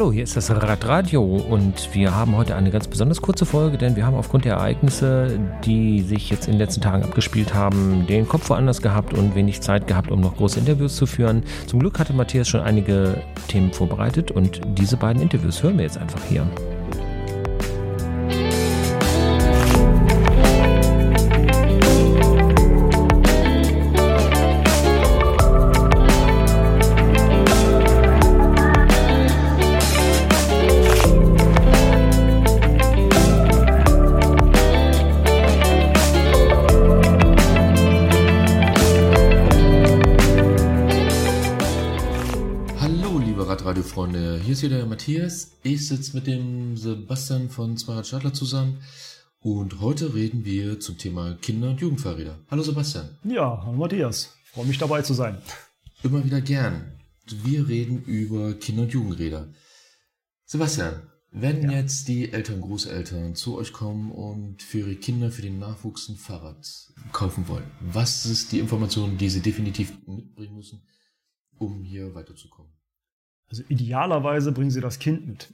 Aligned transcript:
Hallo, 0.00 0.12
hier 0.12 0.24
ist 0.24 0.34
das 0.34 0.50
Radradio 0.50 1.22
und 1.22 1.94
wir 1.94 2.14
haben 2.14 2.34
heute 2.34 2.56
eine 2.56 2.70
ganz 2.70 2.88
besonders 2.88 3.20
kurze 3.20 3.44
Folge, 3.44 3.76
denn 3.76 3.96
wir 3.96 4.06
haben 4.06 4.16
aufgrund 4.16 4.46
der 4.46 4.54
Ereignisse, 4.54 5.38
die 5.66 6.00
sich 6.00 6.30
jetzt 6.30 6.46
in 6.46 6.54
den 6.54 6.58
letzten 6.58 6.80
Tagen 6.80 7.02
abgespielt 7.04 7.52
haben, 7.52 8.06
den 8.08 8.26
Kopf 8.26 8.48
woanders 8.48 8.80
gehabt 8.80 9.12
und 9.12 9.34
wenig 9.34 9.60
Zeit 9.60 9.86
gehabt, 9.86 10.10
um 10.10 10.22
noch 10.22 10.38
große 10.38 10.58
Interviews 10.58 10.96
zu 10.96 11.04
führen. 11.04 11.42
Zum 11.66 11.80
Glück 11.80 11.98
hatte 11.98 12.14
Matthias 12.14 12.48
schon 12.48 12.62
einige 12.62 13.22
Themen 13.48 13.74
vorbereitet 13.74 14.30
und 14.30 14.62
diese 14.78 14.96
beiden 14.96 15.20
Interviews 15.20 15.62
hören 15.62 15.76
wir 15.76 15.84
jetzt 15.84 15.98
einfach 15.98 16.22
hier. 16.30 16.46
Hier 44.50 44.56
ist 44.56 44.62
wieder 44.64 44.78
der 44.78 44.86
Matthias. 44.86 45.52
Ich 45.62 45.86
sitze 45.86 46.16
mit 46.16 46.26
dem 46.26 46.76
Sebastian 46.76 47.50
von 47.50 47.76
Zweirad 47.76 48.08
Stadler 48.08 48.34
zusammen. 48.34 48.82
Und 49.38 49.80
heute 49.80 50.12
reden 50.12 50.44
wir 50.44 50.80
zum 50.80 50.98
Thema 50.98 51.34
Kinder- 51.34 51.70
und 51.70 51.80
Jugendfahrräder. 51.80 52.36
Hallo 52.50 52.64
Sebastian. 52.64 53.16
Ja, 53.22 53.62
hallo 53.64 53.76
Matthias. 53.76 54.34
Freue 54.46 54.66
mich 54.66 54.78
dabei 54.78 55.02
zu 55.02 55.14
sein. 55.14 55.38
Immer 56.02 56.24
wieder 56.24 56.40
gern. 56.40 56.98
Wir 57.44 57.68
reden 57.68 58.02
über 58.02 58.54
Kinder- 58.54 58.82
und 58.82 58.92
Jugendräder. 58.92 59.54
Sebastian, 60.46 61.00
wenn 61.30 61.62
ja. 61.62 61.70
jetzt 61.70 62.08
die 62.08 62.32
Eltern, 62.32 62.60
Großeltern 62.60 63.36
zu 63.36 63.56
euch 63.56 63.72
kommen 63.72 64.10
und 64.10 64.64
für 64.64 64.80
ihre 64.80 64.96
Kinder, 64.96 65.30
für 65.30 65.42
den 65.42 65.60
Nachwuchs 65.60 66.08
ein 66.08 66.16
Fahrrad 66.16 66.66
kaufen 67.12 67.46
wollen, 67.46 67.70
was 67.78 68.26
ist 68.26 68.50
die 68.50 68.58
Information, 68.58 69.16
die 69.16 69.30
sie 69.30 69.42
definitiv 69.42 69.92
mitbringen 70.08 70.56
müssen, 70.56 70.82
um 71.56 71.84
hier 71.84 72.16
weiterzukommen? 72.16 72.79
Also 73.50 73.64
idealerweise 73.68 74.52
bringen 74.52 74.70
Sie 74.70 74.80
das 74.80 74.98
Kind 74.98 75.26
mit. 75.26 75.52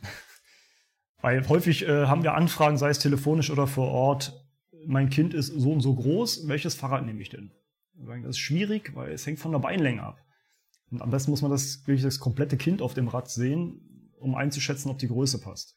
Weil 1.22 1.48
häufig 1.48 1.82
äh, 1.88 2.06
haben 2.06 2.22
wir 2.22 2.34
Anfragen, 2.34 2.76
sei 2.76 2.90
es 2.90 2.98
telefonisch 2.98 3.50
oder 3.50 3.66
vor 3.66 3.88
Ort, 3.88 4.46
mein 4.86 5.10
Kind 5.10 5.34
ist 5.34 5.48
so 5.48 5.72
und 5.72 5.80
so 5.80 5.94
groß, 5.94 6.46
welches 6.46 6.74
Fahrrad 6.74 7.04
nehme 7.04 7.20
ich 7.20 7.30
denn? 7.30 7.52
Das 7.94 8.30
ist 8.30 8.38
schwierig, 8.38 8.94
weil 8.94 9.12
es 9.12 9.26
hängt 9.26 9.38
von 9.38 9.52
der 9.52 9.58
Beinlänge 9.58 10.02
ab. 10.02 10.22
Und 10.90 11.02
am 11.02 11.10
besten 11.10 11.30
muss 11.30 11.42
man 11.42 11.50
das, 11.50 11.86
wirklich 11.86 12.02
das 12.02 12.20
komplette 12.20 12.56
Kind 12.56 12.82
auf 12.82 12.94
dem 12.94 13.08
Rad 13.08 13.30
sehen, 13.30 14.12
um 14.20 14.34
einzuschätzen, 14.34 14.90
ob 14.90 14.98
die 14.98 15.08
Größe 15.08 15.40
passt. 15.40 15.74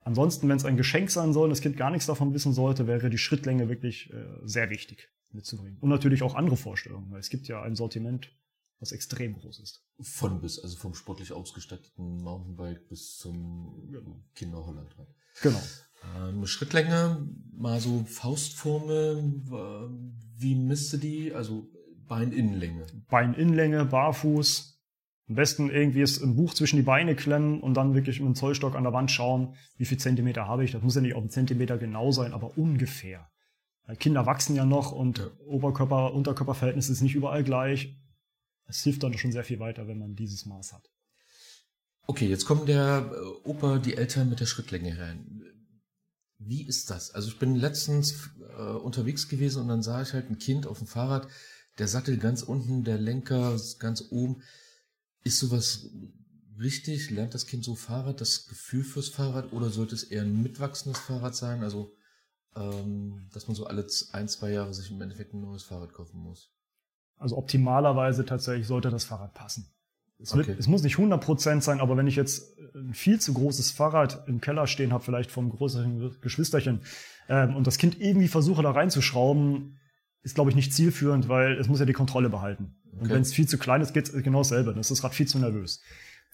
Ansonsten, 0.00 0.48
wenn 0.48 0.56
es 0.56 0.64
ein 0.64 0.76
Geschenk 0.76 1.10
sein 1.10 1.32
soll 1.32 1.44
und 1.44 1.50
das 1.50 1.60
Kind 1.60 1.76
gar 1.76 1.90
nichts 1.90 2.06
davon 2.06 2.32
wissen 2.32 2.52
sollte, 2.52 2.86
wäre 2.86 3.10
die 3.10 3.18
Schrittlänge 3.18 3.68
wirklich 3.68 4.12
äh, 4.12 4.24
sehr 4.44 4.70
wichtig 4.70 5.10
mitzubringen. 5.30 5.78
Und 5.80 5.90
natürlich 5.90 6.22
auch 6.22 6.34
andere 6.34 6.56
Vorstellungen, 6.56 7.10
weil 7.10 7.20
es 7.20 7.28
gibt 7.28 7.46
ja 7.46 7.62
ein 7.62 7.76
Sortiment 7.76 8.34
was 8.80 8.92
extrem 8.92 9.34
groß 9.34 9.60
ist. 9.60 9.84
Von 10.00 10.40
bis, 10.40 10.58
also 10.58 10.76
vom 10.76 10.94
sportlich 10.94 11.32
ausgestatteten 11.32 12.22
Mountainbike 12.22 12.88
bis 12.88 13.16
zum 13.16 13.88
genau. 13.90 14.22
Kinderhollandrad. 14.34 15.08
Genau. 15.42 15.60
Ähm, 16.16 16.46
Schrittlänge, 16.46 17.26
mal 17.52 17.80
so 17.80 18.04
Faustformel, 18.04 19.42
wie 20.36 20.54
misst 20.54 21.02
die? 21.02 21.32
Also 21.34 21.68
Beininnenlänge. 22.06 22.86
Beininnenlänge, 23.08 23.84
barfuß. 23.84 24.76
Am 25.28 25.34
besten 25.34 25.68
irgendwie 25.68 26.00
ist 26.00 26.22
ein 26.22 26.36
Buch 26.36 26.54
zwischen 26.54 26.76
die 26.76 26.82
Beine 26.82 27.14
klemmen 27.14 27.60
und 27.60 27.74
dann 27.74 27.94
wirklich 27.94 28.18
mit 28.18 28.26
einem 28.26 28.34
Zollstock 28.34 28.74
an 28.74 28.84
der 28.84 28.94
Wand 28.94 29.10
schauen, 29.10 29.56
wie 29.76 29.84
viel 29.84 29.98
Zentimeter 29.98 30.46
habe 30.46 30.64
ich. 30.64 30.72
Das 30.72 30.82
muss 30.82 30.94
ja 30.94 31.02
nicht 31.02 31.14
auf 31.14 31.20
einen 31.20 31.30
Zentimeter 31.30 31.76
genau 31.76 32.12
sein, 32.12 32.32
aber 32.32 32.56
ungefähr. 32.56 33.28
Kinder 33.98 34.24
wachsen 34.24 34.54
ja 34.56 34.64
noch 34.64 34.92
und 34.92 35.18
ja. 35.18 35.26
Oberkörper-Unterkörperverhältnis 35.46 36.88
ist 36.88 37.02
nicht 37.02 37.14
überall 37.14 37.44
gleich 37.44 37.94
es 38.68 38.82
hilft 38.82 39.02
dann 39.02 39.16
schon 39.16 39.32
sehr 39.32 39.44
viel 39.44 39.58
weiter, 39.58 39.88
wenn 39.88 39.98
man 39.98 40.14
dieses 40.14 40.46
Maß 40.46 40.72
hat. 40.72 40.90
Okay, 42.06 42.28
jetzt 42.28 42.46
kommen 42.46 42.66
der 42.66 43.10
äh, 43.12 43.48
Opa, 43.48 43.78
die 43.78 43.96
Eltern 43.96 44.28
mit 44.28 44.40
der 44.40 44.46
Schrittlänge 44.46 44.98
rein. 44.98 45.42
Wie 46.38 46.66
ist 46.66 46.90
das? 46.90 47.10
Also 47.10 47.28
ich 47.28 47.38
bin 47.38 47.56
letztens 47.56 48.30
äh, 48.56 48.62
unterwegs 48.62 49.28
gewesen 49.28 49.62
und 49.62 49.68
dann 49.68 49.82
sah 49.82 50.02
ich 50.02 50.12
halt 50.12 50.30
ein 50.30 50.38
Kind 50.38 50.66
auf 50.66 50.78
dem 50.78 50.86
Fahrrad, 50.86 51.28
der 51.78 51.88
Sattel 51.88 52.16
ganz 52.16 52.42
unten, 52.42 52.84
der 52.84 52.98
Lenker 52.98 53.58
ganz 53.78 54.04
oben. 54.10 54.42
Ist 55.24 55.38
sowas 55.38 55.90
richtig? 56.58 57.10
Lernt 57.10 57.34
das 57.34 57.46
Kind 57.46 57.64
so 57.64 57.74
Fahrrad, 57.74 58.20
das 58.20 58.46
Gefühl 58.46 58.84
fürs 58.84 59.08
Fahrrad 59.08 59.52
oder 59.52 59.70
sollte 59.70 59.94
es 59.94 60.04
eher 60.04 60.22
ein 60.22 60.42
mitwachsendes 60.42 61.00
Fahrrad 61.00 61.34
sein? 61.34 61.62
Also, 61.62 61.94
ähm, 62.54 63.28
dass 63.32 63.48
man 63.48 63.56
so 63.56 63.66
alle 63.66 63.86
ein, 64.12 64.28
zwei 64.28 64.52
Jahre 64.52 64.74
sich 64.74 64.90
im 64.90 65.00
Endeffekt 65.00 65.34
ein 65.34 65.40
neues 65.40 65.64
Fahrrad 65.64 65.92
kaufen 65.92 66.20
muss. 66.20 66.52
Also 67.18 67.36
optimalerweise 67.36 68.24
tatsächlich 68.24 68.66
sollte 68.66 68.90
das 68.90 69.04
Fahrrad 69.04 69.34
passen. 69.34 69.66
Es, 70.20 70.34
wird, 70.34 70.48
okay. 70.48 70.56
es 70.58 70.66
muss 70.66 70.82
nicht 70.82 70.96
100% 70.96 71.60
sein, 71.60 71.80
aber 71.80 71.96
wenn 71.96 72.06
ich 72.06 72.16
jetzt 72.16 72.58
ein 72.74 72.92
viel 72.94 73.20
zu 73.20 73.34
großes 73.34 73.70
Fahrrad 73.70 74.24
im 74.26 74.40
Keller 74.40 74.66
stehen 74.66 74.92
habe, 74.92 75.04
vielleicht 75.04 75.30
vom 75.30 75.50
größeren 75.50 76.16
Geschwisterchen, 76.20 76.80
ähm, 77.28 77.54
und 77.54 77.66
das 77.66 77.78
Kind 77.78 78.00
irgendwie 78.00 78.28
versuche 78.28 78.62
da 78.62 78.70
reinzuschrauben, 78.70 79.78
ist, 80.22 80.34
glaube 80.34 80.50
ich, 80.50 80.56
nicht 80.56 80.74
zielführend, 80.74 81.28
weil 81.28 81.52
es 81.52 81.68
muss 81.68 81.78
ja 81.78 81.86
die 81.86 81.92
Kontrolle 81.92 82.30
behalten. 82.30 82.76
Okay. 82.92 83.02
Und 83.02 83.10
wenn 83.10 83.22
es 83.22 83.32
viel 83.32 83.46
zu 83.46 83.58
klein 83.58 83.80
ist, 83.80 83.94
geht 83.94 84.08
es 84.08 84.22
genau 84.24 84.38
dasselbe. 84.38 84.70
Dann 84.70 84.80
ist 84.80 84.90
das 84.90 85.04
Rad 85.04 85.14
viel 85.14 85.28
zu 85.28 85.38
nervös. 85.38 85.80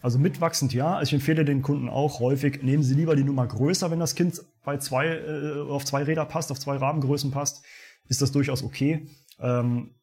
Also 0.01 0.19
mitwachsend 0.19 0.73
ja. 0.73 1.03
Ich 1.03 1.13
empfehle 1.13 1.45
den 1.45 1.63
Kunden 1.63 1.89
auch 1.89 2.21
häufig, 2.21 2.63
nehmen 2.63 2.83
Sie 2.83 2.95
lieber 2.95 3.17
die 3.17 3.25
Nummer 3.25 3.47
größer, 3.47 3.91
wenn 3.91 4.01
das 4.01 4.15
Kind 4.15 4.41
bei 4.65 4.79
zwei, 4.79 5.09
äh, 5.09 5.61
auf 5.61 5.85
zwei 5.85 6.03
Räder 6.03 6.25
passt, 6.25 6.51
auf 6.51 6.59
zwei 6.59 6.77
Rahmengrößen 6.77 7.31
passt, 7.31 7.65
ist 8.09 8.23
das 8.23 8.33
durchaus 8.33 8.63
okay. 8.63 9.09
Ähm, 9.39 9.95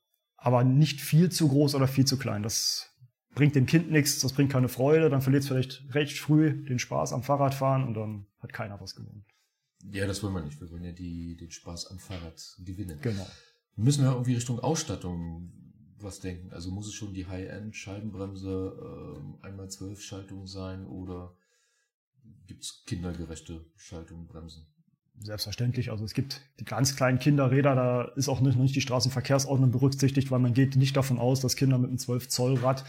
aber 0.41 0.63
nicht 0.63 1.02
viel 1.02 1.31
zu 1.31 1.47
groß 1.47 1.75
oder 1.75 1.88
viel 1.88 2.06
zu 2.06 2.18
klein. 2.18 2.41
Das 2.41 2.90
bringt 3.35 3.56
dem 3.56 3.68
Kind 3.68 3.91
nichts, 3.91 4.19
das 4.19 4.34
bringt 4.34 4.52
keine 4.52 4.68
Freude, 4.68 5.09
dann 5.09 5.22
verliert 5.22 5.44
es 5.44 5.50
vielleicht 5.50 5.84
recht 5.94 6.18
früh 6.18 6.66
den 6.66 6.79
Spaß 6.79 7.13
am 7.13 7.22
Fahrradfahren 7.22 7.88
und 7.88 7.94
dann 7.94 8.25
hat 8.40 8.52
keiner 8.52 8.81
was 8.81 8.96
gewonnen. 8.96 9.24
Ja, 9.91 10.07
das 10.07 10.24
wollen 10.24 10.34
wir 10.34 10.41
nicht. 10.41 10.59
Wir 10.59 10.69
wollen 10.72 10.84
ja 10.84 10.91
die, 10.91 11.38
den 11.38 11.52
Spaß 11.52 11.91
am 11.91 12.00
Fahrrad 12.00 12.41
gewinnen. 12.66 13.00
Genau. 13.02 13.28
Müssen 13.75 14.03
wir 14.03 14.12
irgendwie 14.12 14.34
Richtung 14.34 14.59
Ausstattung 14.59 15.53
was 16.00 16.19
denken? 16.19 16.52
Also 16.52 16.72
muss 16.72 16.88
es 16.88 16.94
schon 16.94 17.13
die 17.13 17.28
High-End-Scheibenbremse 17.28 19.38
äh, 19.41 19.46
einmal 19.46 19.69
zwölf 19.69 20.02
Schaltungen 20.02 20.47
sein 20.47 20.88
oder 20.88 21.35
gibt 22.47 22.63
es 22.63 22.84
kindergerechte 22.85 23.66
Schaltungen, 23.75 24.28
Bremsen? 24.28 24.66
Selbstverständlich. 25.24 25.92
Also 25.92 26.04
es 26.04 26.14
gibt 26.14 26.42
die 26.59 26.66
ganz 26.66 26.96
kleinen 26.96 27.20
Kinderräder, 27.20 27.76
da 27.76 28.04
ist 28.16 28.28
auch 28.28 28.42
nicht, 28.42 28.58
nicht 28.58 28.76
die 28.76 28.82
Straßenverkehrsordnung 28.82 29.72
berücksichtigt, 29.72 30.32
weil 30.32 30.40
man 30.40 30.54
geht 30.54 30.76
nicht 30.76 30.98
davon 30.98 31.20
aus, 31.20 31.42
dass 31.42 31.56
Kinder 31.56 31.78
mit 31.78 31.90
einem 31.90 32.00
12 32.00 32.28
Zoll 32.28 32.56
Rad 32.56 32.84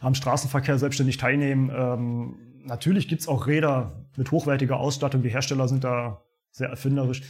am 0.00 0.14
Straßenverkehr 0.14 0.78
selbstständig 0.78 1.16
teilnehmen. 1.16 1.70
Ähm, 1.74 2.36
natürlich 2.64 3.06
gibt's 3.06 3.28
auch 3.28 3.46
Räder 3.46 4.04
mit 4.16 4.30
hochwertiger 4.32 4.78
Ausstattung. 4.78 5.22
Die 5.22 5.28
Hersteller 5.28 5.68
sind 5.68 5.84
da 5.84 6.22
sehr 6.50 6.68
erfinderisch. 6.68 7.22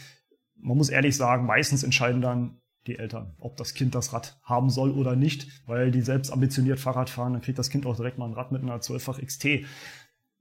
Man 0.56 0.78
muss 0.78 0.88
ehrlich 0.88 1.17
sagen, 1.17 1.44
meistens 1.44 1.82
entscheiden 1.82 2.23
dann 2.23 2.59
die 2.87 2.99
Eltern, 2.99 3.35
ob 3.38 3.56
das 3.56 3.75
Kind 3.75 3.94
das 3.94 4.12
Rad 4.12 4.38
haben 4.43 4.70
soll 4.70 4.93
oder 4.93 5.17
nicht, 5.17 5.49
weil 5.67 5.91
die 5.91 6.02
selbst 6.02 6.31
ambitioniert 6.31 6.81
Fahrrad 6.81 7.11
fahren, 7.11 7.32
dann 7.32 7.43
kriegt 7.43 7.59
das 7.59 7.69
Kind 7.69 7.85
auch 7.85 7.97
direkt 7.97 8.17
mal 8.17 8.26
ein 8.26 8.35
Rad 8.35 8.52
mit 8.52 8.62
einer 8.62 8.79
12-fach 8.79 9.20
XT. 9.20 9.67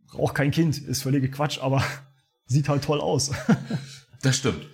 Braucht 0.07 0.35
kein 0.35 0.51
Kind, 0.51 0.77
ist 0.77 1.01
völlige 1.01 1.29
Quatsch, 1.29 1.59
aber 1.59 1.83
sieht 2.45 2.69
halt 2.69 2.83
toll 2.83 3.01
aus. 3.01 3.31
Das 4.21 4.37
stimmt. 4.37 4.67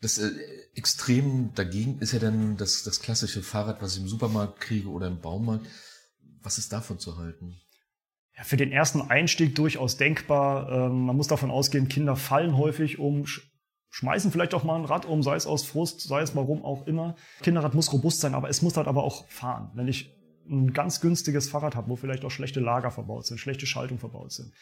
Das 0.00 0.18
äh, 0.18 0.30
Extrem 0.74 1.54
dagegen 1.54 1.98
ist 2.00 2.12
ja 2.12 2.18
dann 2.18 2.58
das, 2.58 2.82
das 2.82 3.00
klassische 3.00 3.42
Fahrrad, 3.42 3.80
was 3.80 3.94
ich 3.96 4.02
im 4.02 4.08
Supermarkt 4.08 4.60
kriege 4.60 4.88
oder 4.88 5.06
im 5.06 5.20
Baumarkt. 5.20 5.66
Was 6.42 6.58
ist 6.58 6.70
davon 6.72 6.98
zu 6.98 7.16
halten? 7.16 7.56
Ja, 8.36 8.44
für 8.44 8.58
den 8.58 8.70
ersten 8.70 9.00
Einstieg 9.00 9.54
durchaus 9.54 9.96
denkbar. 9.96 10.70
Ähm, 10.70 11.06
man 11.06 11.16
muss 11.16 11.28
davon 11.28 11.50
ausgehen, 11.50 11.88
Kinder 11.88 12.14
fallen 12.14 12.58
häufig 12.58 12.98
um, 12.98 13.26
sch 13.26 13.40
schmeißen 13.88 14.30
vielleicht 14.30 14.52
auch 14.52 14.64
mal 14.64 14.76
ein 14.76 14.84
Rad 14.84 15.06
um, 15.06 15.22
sei 15.22 15.36
es 15.36 15.46
aus 15.46 15.64
Frust, 15.64 16.02
sei 16.02 16.20
es 16.20 16.36
warum 16.36 16.62
auch 16.62 16.86
immer. 16.86 17.16
Kinderrad 17.40 17.72
muss 17.72 17.90
robust 17.94 18.20
sein, 18.20 18.34
aber 18.34 18.50
es 18.50 18.60
muss 18.60 18.76
halt 18.76 18.88
aber 18.88 19.02
auch 19.02 19.26
fahren. 19.28 19.70
Wenn 19.72 19.88
ich 19.88 20.14
ein 20.50 20.74
ganz 20.74 21.00
günstiges 21.00 21.48
Fahrrad 21.48 21.74
habe, 21.74 21.88
wo 21.88 21.96
vielleicht 21.96 22.26
auch 22.26 22.30
schlechte 22.30 22.60
Lager 22.60 22.90
verbaut 22.90 23.24
sind, 23.24 23.38
schlechte 23.38 23.66
Schaltung 23.66 23.98
verbaut 23.98 24.32
sind, 24.32 24.52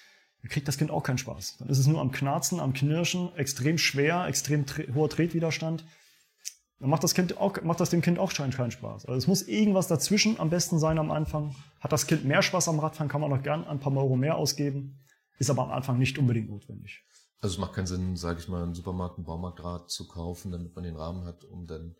kriegt 0.49 0.69
das 0.69 0.79
Kind 0.79 0.91
auch 0.91 1.03
keinen 1.03 1.19
Spaß. 1.19 1.57
Dann 1.59 1.69
ist 1.69 1.79
es 1.79 1.87
nur 1.87 2.01
am 2.01 2.13
Knarzen, 2.13 2.61
am 2.61 2.73
Knirschen, 2.73 3.35
extrem 3.37 3.79
schwer, 3.79 4.27
extrem 4.27 4.67
hoher 4.95 5.09
Tretwiderstand. 5.09 5.85
Dann 6.81 6.91
macht 6.91 7.05
das, 7.05 7.15
kind 7.15 7.39
auch, 7.39 7.63
macht 7.63 7.81
das 7.81 7.91
dem 7.91 8.03
Kind 8.03 8.19
auch 8.19 8.33
keinen 8.33 8.71
Spaß. 8.71 9.07
Also 9.07 9.17
es 9.17 9.27
muss 9.27 9.43
irgendwas 9.43 9.89
dazwischen 9.89 10.39
am 10.39 10.51
besten 10.51 10.79
sein 10.79 10.99
am 10.99 11.11
Anfang. 11.11 11.55
Hat 11.81 11.93
das 11.93 12.07
Kind 12.07 12.25
mehr 12.25 12.43
Spaß 12.43 12.69
am 12.69 12.79
Radfahren, 12.79 13.09
kann 13.09 13.21
man 13.21 13.31
noch 13.31 13.43
gern 13.43 13.65
ein 13.65 13.81
paar 13.81 13.97
Euro 13.97 14.17
mehr 14.17 14.37
ausgeben. 14.37 15.01
Ist 15.39 15.51
aber 15.51 15.63
am 15.63 15.71
Anfang 15.71 15.99
nicht 15.99 16.19
unbedingt 16.19 16.51
notwendig. 16.51 17.05
Also 17.41 17.55
es 17.55 17.61
macht 17.61 17.75
keinen 17.75 17.87
Sinn, 17.87 18.17
sage 18.17 18.41
ich 18.41 18.49
mal, 18.49 18.63
einen 18.63 18.75
Supermarkt, 18.75 19.19
einen 19.19 19.27
Baumarktrad 19.27 19.91
zu 19.91 20.09
kaufen, 20.09 20.51
damit 20.51 20.75
man 20.75 20.85
den 20.85 20.97
Rahmen 20.97 21.25
hat, 21.25 21.45
um 21.45 21.67
dann 21.67 21.95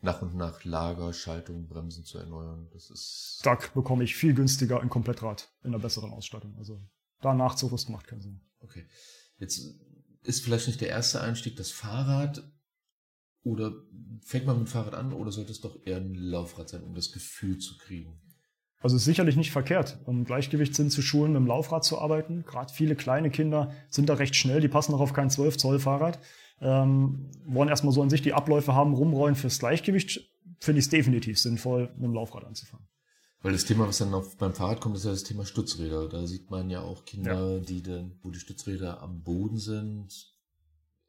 nach 0.00 0.22
und 0.22 0.34
nach 0.34 0.64
Lager, 0.64 1.12
Schaltung, 1.12 1.66
Bremsen 1.66 2.04
zu 2.04 2.18
erneuern. 2.18 2.68
Das 2.72 2.90
ist. 2.90 3.40
Da 3.42 3.58
bekomme 3.74 4.04
ich 4.04 4.14
viel 4.14 4.34
günstiger 4.34 4.80
ein 4.80 4.90
Komplettrad 4.90 5.48
in 5.62 5.70
einer 5.70 5.82
besseren 5.82 6.12
Ausstattung. 6.12 6.54
Also 6.58 6.80
da 7.24 7.34
nachzurüsten 7.34 7.92
macht 7.92 8.06
keinen 8.06 8.22
Sinn. 8.22 8.40
Okay. 8.60 8.86
Jetzt 9.38 9.80
ist 10.22 10.44
vielleicht 10.44 10.66
nicht 10.66 10.80
der 10.80 10.88
erste 10.88 11.20
Einstieg 11.20 11.56
das 11.56 11.70
Fahrrad 11.70 12.42
oder 13.42 13.72
fängt 14.22 14.46
man 14.46 14.58
mit 14.58 14.66
dem 14.66 14.70
Fahrrad 14.70 14.94
an 14.94 15.12
oder 15.12 15.32
sollte 15.32 15.52
es 15.52 15.60
doch 15.60 15.78
eher 15.84 15.98
ein 15.98 16.14
Laufrad 16.14 16.68
sein, 16.68 16.82
um 16.82 16.94
das 16.94 17.12
Gefühl 17.12 17.58
zu 17.58 17.76
kriegen? 17.76 18.20
Also 18.80 18.96
ist 18.96 19.04
sicherlich 19.04 19.36
nicht 19.36 19.50
verkehrt, 19.50 19.98
um 20.04 20.24
Gleichgewichtssinn 20.24 20.90
zu 20.90 21.00
schulen, 21.00 21.32
mit 21.32 21.40
dem 21.40 21.46
Laufrad 21.46 21.84
zu 21.84 21.98
arbeiten. 21.98 22.44
Gerade 22.44 22.72
viele 22.72 22.96
kleine 22.96 23.30
Kinder 23.30 23.72
sind 23.88 24.10
da 24.10 24.14
recht 24.14 24.36
schnell, 24.36 24.60
die 24.60 24.68
passen 24.68 24.92
noch 24.92 25.00
auf 25.00 25.14
kein 25.14 25.30
12 25.30 25.56
Zoll 25.56 25.78
Fahrrad. 25.78 26.18
Ähm, 26.60 27.30
wollen 27.46 27.70
erstmal 27.70 27.94
so 27.94 28.02
an 28.02 28.10
sich 28.10 28.20
die 28.20 28.34
Abläufe 28.34 28.74
haben, 28.74 28.92
rumrollen 28.92 29.36
fürs 29.36 29.58
Gleichgewicht, 29.58 30.20
finde 30.60 30.80
ich 30.80 30.84
es 30.84 30.90
definitiv 30.90 31.38
sinnvoll, 31.38 31.90
mit 31.94 32.04
dem 32.04 32.12
Laufrad 32.12 32.44
anzufangen. 32.44 32.86
Weil 33.44 33.52
das 33.52 33.66
Thema, 33.66 33.86
was 33.86 33.98
dann 33.98 34.14
auf, 34.14 34.38
beim 34.38 34.54
Fahrrad 34.54 34.80
kommt, 34.80 34.96
ist 34.96 35.04
ja 35.04 35.10
das 35.10 35.22
Thema 35.22 35.44
Stützräder. 35.44 36.08
Da 36.08 36.26
sieht 36.26 36.50
man 36.50 36.70
ja 36.70 36.80
auch 36.80 37.04
Kinder, 37.04 37.56
ja. 37.56 37.60
die 37.60 37.82
dann, 37.82 38.18
wo 38.22 38.30
die 38.30 38.38
Stützräder 38.38 39.02
am 39.02 39.22
Boden 39.22 39.58
sind, 39.58 40.34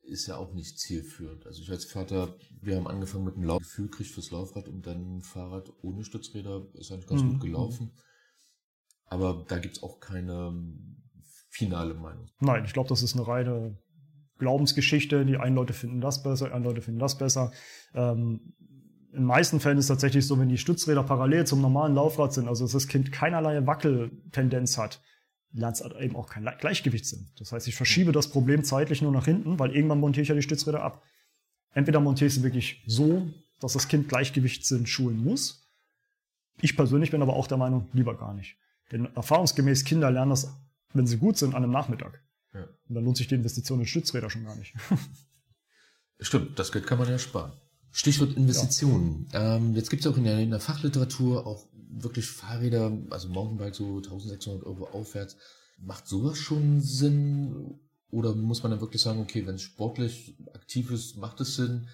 ist 0.02 0.28
ja 0.28 0.36
auch 0.36 0.54
nicht 0.54 0.78
zielführend. 0.78 1.46
Also 1.46 1.62
ich 1.62 1.72
als 1.72 1.86
Vater, 1.86 2.36
wir 2.60 2.76
haben 2.76 2.88
angefangen 2.88 3.24
mit 3.24 3.36
einem 3.36 3.46
Laufgefühl, 3.46 3.90
kriegt 3.90 4.10
fürs 4.10 4.32
Laufrad 4.32 4.68
und 4.68 4.86
dann 4.86 5.20
ein 5.20 5.22
Fahrrad 5.22 5.72
ohne 5.82 6.04
Stützräder, 6.04 6.68
ist 6.74 6.92
eigentlich 6.92 7.08
ganz 7.08 7.22
mhm. 7.22 7.30
gut 7.30 7.40
gelaufen. 7.40 7.94
Aber 9.06 9.46
da 9.48 9.58
gibt's 9.60 9.82
auch 9.82 10.02
keine 10.02 10.54
finale 11.48 11.94
Meinung. 11.94 12.28
Nein, 12.42 12.66
ich 12.66 12.74
glaube, 12.74 12.90
das 12.90 13.02
ist 13.02 13.16
eine 13.16 13.26
reine 13.26 13.78
Glaubensgeschichte. 14.40 15.26
Die 15.26 15.38
einen 15.38 15.56
Leute 15.56 15.72
finden 15.72 16.02
das 16.02 16.22
besser, 16.22 16.48
die 16.48 16.52
anderen 16.52 16.76
Leute 16.76 16.82
finden 16.82 17.00
das 17.00 17.18
besser. 17.18 17.54
Ähm, 17.94 18.54
in 19.16 19.22
den 19.22 19.28
meisten 19.28 19.62
Fällen 19.62 19.78
ist 19.78 19.86
es 19.86 19.90
tatsächlich 19.90 20.28
so, 20.28 20.38
wenn 20.40 20.50
die 20.50 20.58
Stützräder 20.58 21.02
parallel 21.02 21.48
zum 21.48 21.62
normalen 21.62 21.96
Laufrad 21.96 22.34
sind, 22.34 22.50
also 22.50 22.66
dass 22.66 22.74
das 22.74 22.88
Kind 22.88 23.14
keinerlei 23.14 23.66
Wackeltendenz 23.66 24.78
hat, 24.78 25.02
lernt 25.54 25.78
es 25.78 25.90
eben 26.00 26.18
auch 26.18 26.28
kein 26.28 26.44
Gleichgewichtssinn. 26.60 27.30
Das 27.38 27.54
heißt, 27.54 27.68
ich 27.70 27.76
verschiebe 27.76 28.12
das 28.12 28.30
Problem 28.30 28.66
zeitlich 28.66 29.02
nur 29.02 29.14
nach 29.14 29.24
hinten, 29.24 29.58
weil 29.58 29.74
irgendwann 29.74 30.02
montiere 30.02 30.24
ich 30.24 30.30
ja 30.30 30.36
die 30.36 30.42
Stützräder 30.42 30.84
ab. 30.84 31.02
Entweder 31.72 32.02
montiere 32.02 32.28
ich 32.28 32.34
sie 32.34 32.44
wirklich 32.44 32.84
so, 32.88 33.26
dass 33.62 33.74
das 33.74 33.88
Kind 33.88 34.10
Gleichgewichtssinn 34.10 34.86
schulen 34.86 35.24
muss. 35.24 35.66
Ich 36.60 36.76
persönlich 36.76 37.12
bin 37.12 37.22
aber 37.22 37.36
auch 37.36 37.48
der 37.48 37.58
Meinung, 37.58 37.88
lieber 37.94 38.18
gar 38.18 38.34
nicht. 38.34 38.58
Denn 38.92 39.06
erfahrungsgemäß 39.16 39.86
Kinder 39.86 40.12
lernen 40.12 40.32
das, 40.32 40.54
wenn 40.94 41.08
sie 41.08 41.18
gut 41.18 41.38
sind, 41.38 41.56
an 41.56 41.64
einem 41.64 41.72
Nachmittag. 41.72 42.22
Ja. 42.54 42.64
Und 42.90 42.96
dann 42.96 43.06
lohnt 43.06 43.18
sich 43.18 43.28
die 43.28 43.36
Investition 43.36 43.80
in 43.80 43.86
Stützräder 43.86 44.30
schon 44.30 44.44
gar 44.44 44.56
nicht. 44.56 44.74
Stimmt, 46.20 46.60
das 46.60 46.72
Geld 46.72 46.86
kann 46.86 46.98
man 46.98 47.10
ja 47.10 47.18
sparen. 47.18 47.54
Stichwort 47.96 48.36
Investitionen. 48.36 49.26
Ja. 49.32 49.56
Ähm, 49.56 49.74
jetzt 49.74 49.90
gibt 49.90 50.06
es 50.06 50.12
auch 50.12 50.18
in 50.18 50.26
der, 50.26 50.38
in 50.40 50.50
der 50.50 50.60
Fachliteratur 50.60 51.48
auch 51.48 51.66
wirklich 51.90 52.26
Fahrräder, 52.26 52.92
also 53.10 53.30
Mountainbike 53.30 53.74
so 53.74 53.98
1600 53.98 54.66
Euro 54.66 54.90
aufwärts. 54.90 55.38
Macht 55.78 56.06
sowas 56.06 56.38
schon 56.38 56.82
Sinn? 56.82 57.80
Oder 58.12 58.36
muss 58.36 58.64
man 58.64 58.72
dann 58.72 58.82
wirklich 58.82 59.02
sagen, 59.02 59.22
okay, 59.22 59.48
wenn 59.48 59.56
es 59.56 59.62
sportlich 59.62 60.36
aktiv 60.54 60.92
ist, 60.92 61.16
macht 61.16 61.40
es 61.40 61.56
Sinn, 61.56 61.88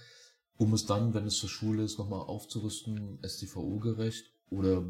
um 0.57 0.73
es 0.73 0.87
dann, 0.87 1.13
wenn 1.13 1.27
es 1.27 1.37
zur 1.37 1.49
Schule 1.49 1.83
ist, 1.83 1.99
nochmal 1.99 2.21
aufzurüsten, 2.21 3.19
STVO-gerecht? 3.23 4.25
Oder 4.49 4.83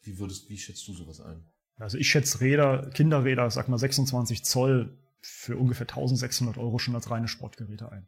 wie 0.00 0.18
würdest, 0.18 0.48
wie 0.48 0.56
schätzt 0.56 0.88
du 0.88 0.94
sowas 0.94 1.20
ein? 1.20 1.44
Also 1.76 1.98
ich 1.98 2.08
schätze 2.08 2.40
Räder, 2.40 2.88
Kinderräder, 2.94 3.50
sag 3.50 3.68
mal 3.68 3.78
26 3.78 4.42
Zoll 4.42 4.96
für 5.20 5.58
ungefähr 5.58 5.86
1600 5.86 6.56
Euro 6.56 6.78
schon 6.78 6.94
als 6.94 7.10
reine 7.10 7.28
Sportgeräte 7.28 7.92
ein. 7.92 8.06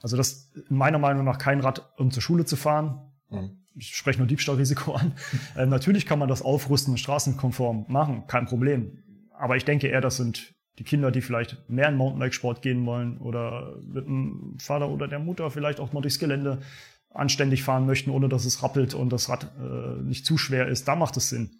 Also 0.00 0.16
das 0.16 0.50
ist 0.54 0.70
meiner 0.70 0.98
Meinung 0.98 1.24
nach 1.24 1.38
kein 1.38 1.60
Rad, 1.60 1.92
um 1.98 2.10
zur 2.10 2.22
Schule 2.22 2.44
zu 2.44 2.56
fahren. 2.56 3.00
Mhm 3.30 3.58
ich 3.78 3.96
spreche 3.96 4.18
nur 4.18 4.26
Diebstahlrisiko 4.26 4.94
an. 4.94 5.12
Äh, 5.56 5.66
natürlich 5.66 6.06
kann 6.06 6.18
man 6.18 6.28
das 6.28 6.42
aufrüsten 6.42 6.92
und 6.92 6.98
straßenkonform 6.98 7.86
machen, 7.88 8.26
kein 8.26 8.46
Problem. 8.46 8.98
Aber 9.32 9.56
ich 9.56 9.64
denke 9.64 9.88
eher, 9.88 10.00
das 10.00 10.16
sind 10.16 10.54
die 10.78 10.84
Kinder, 10.84 11.10
die 11.10 11.20
vielleicht 11.20 11.68
mehr 11.68 11.88
in 11.88 11.96
Mountainbikesport 11.96 12.62
gehen 12.62 12.84
wollen 12.86 13.18
oder 13.18 13.76
mit 13.82 14.06
dem 14.06 14.56
Vater 14.58 14.88
oder 14.88 15.08
der 15.08 15.18
Mutter 15.18 15.50
vielleicht 15.50 15.80
auch 15.80 15.92
mal 15.92 16.00
durchs 16.00 16.18
Gelände 16.18 16.60
anständig 17.10 17.62
fahren 17.62 17.86
möchten, 17.86 18.10
ohne 18.10 18.28
dass 18.28 18.44
es 18.44 18.62
rappelt 18.62 18.94
und 18.94 19.10
das 19.10 19.28
Rad 19.28 19.50
äh, 19.58 20.02
nicht 20.02 20.26
zu 20.26 20.38
schwer 20.38 20.68
ist. 20.68 20.86
Da 20.86 20.94
macht 20.96 21.16
es 21.16 21.28
Sinn. 21.28 21.50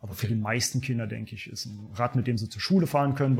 Aber 0.00 0.14
für 0.14 0.26
die 0.26 0.34
meisten 0.34 0.80
Kinder, 0.80 1.06
denke 1.06 1.34
ich, 1.34 1.46
ist 1.46 1.66
ein 1.66 1.88
Rad, 1.94 2.16
mit 2.16 2.26
dem 2.26 2.36
sie 2.36 2.48
zur 2.48 2.60
Schule 2.60 2.86
fahren 2.86 3.14
können, 3.14 3.36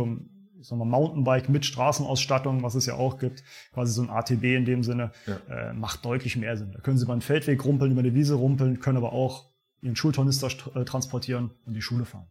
sagen 0.61 0.81
wir, 0.81 0.85
Mountainbike 0.85 1.49
mit 1.49 1.65
Straßenausstattung, 1.65 2.63
was 2.63 2.75
es 2.75 2.87
ja 2.87 2.95
auch 2.95 3.19
gibt, 3.19 3.43
quasi 3.73 3.93
so 3.93 4.03
ein 4.03 4.11
ATB 4.11 4.45
in 4.45 4.65
dem 4.65 4.83
Sinne, 4.83 5.13
ja. 5.27 5.37
äh, 5.49 5.73
macht 5.73 6.05
deutlich 6.05 6.37
mehr 6.37 6.57
Sinn. 6.57 6.73
Da 6.73 6.81
können 6.81 6.99
Sie 6.99 7.05
über 7.05 7.13
einen 7.13 7.23
Feldweg 7.23 7.65
rumpeln, 7.65 7.93
über 7.93 8.01
eine 8.01 8.15
Wiese 8.15 8.35
rumpeln, 8.35 8.81
können 8.81 8.99
aber 8.99 9.13
auch 9.13 9.51
Ihren 9.83 9.97
Schultornister 9.97 10.49
äh, 10.75 10.85
transportieren 10.85 11.51
und 11.65 11.75
die 11.75 11.83
Schule 11.83 12.05
fahren. 12.05 12.29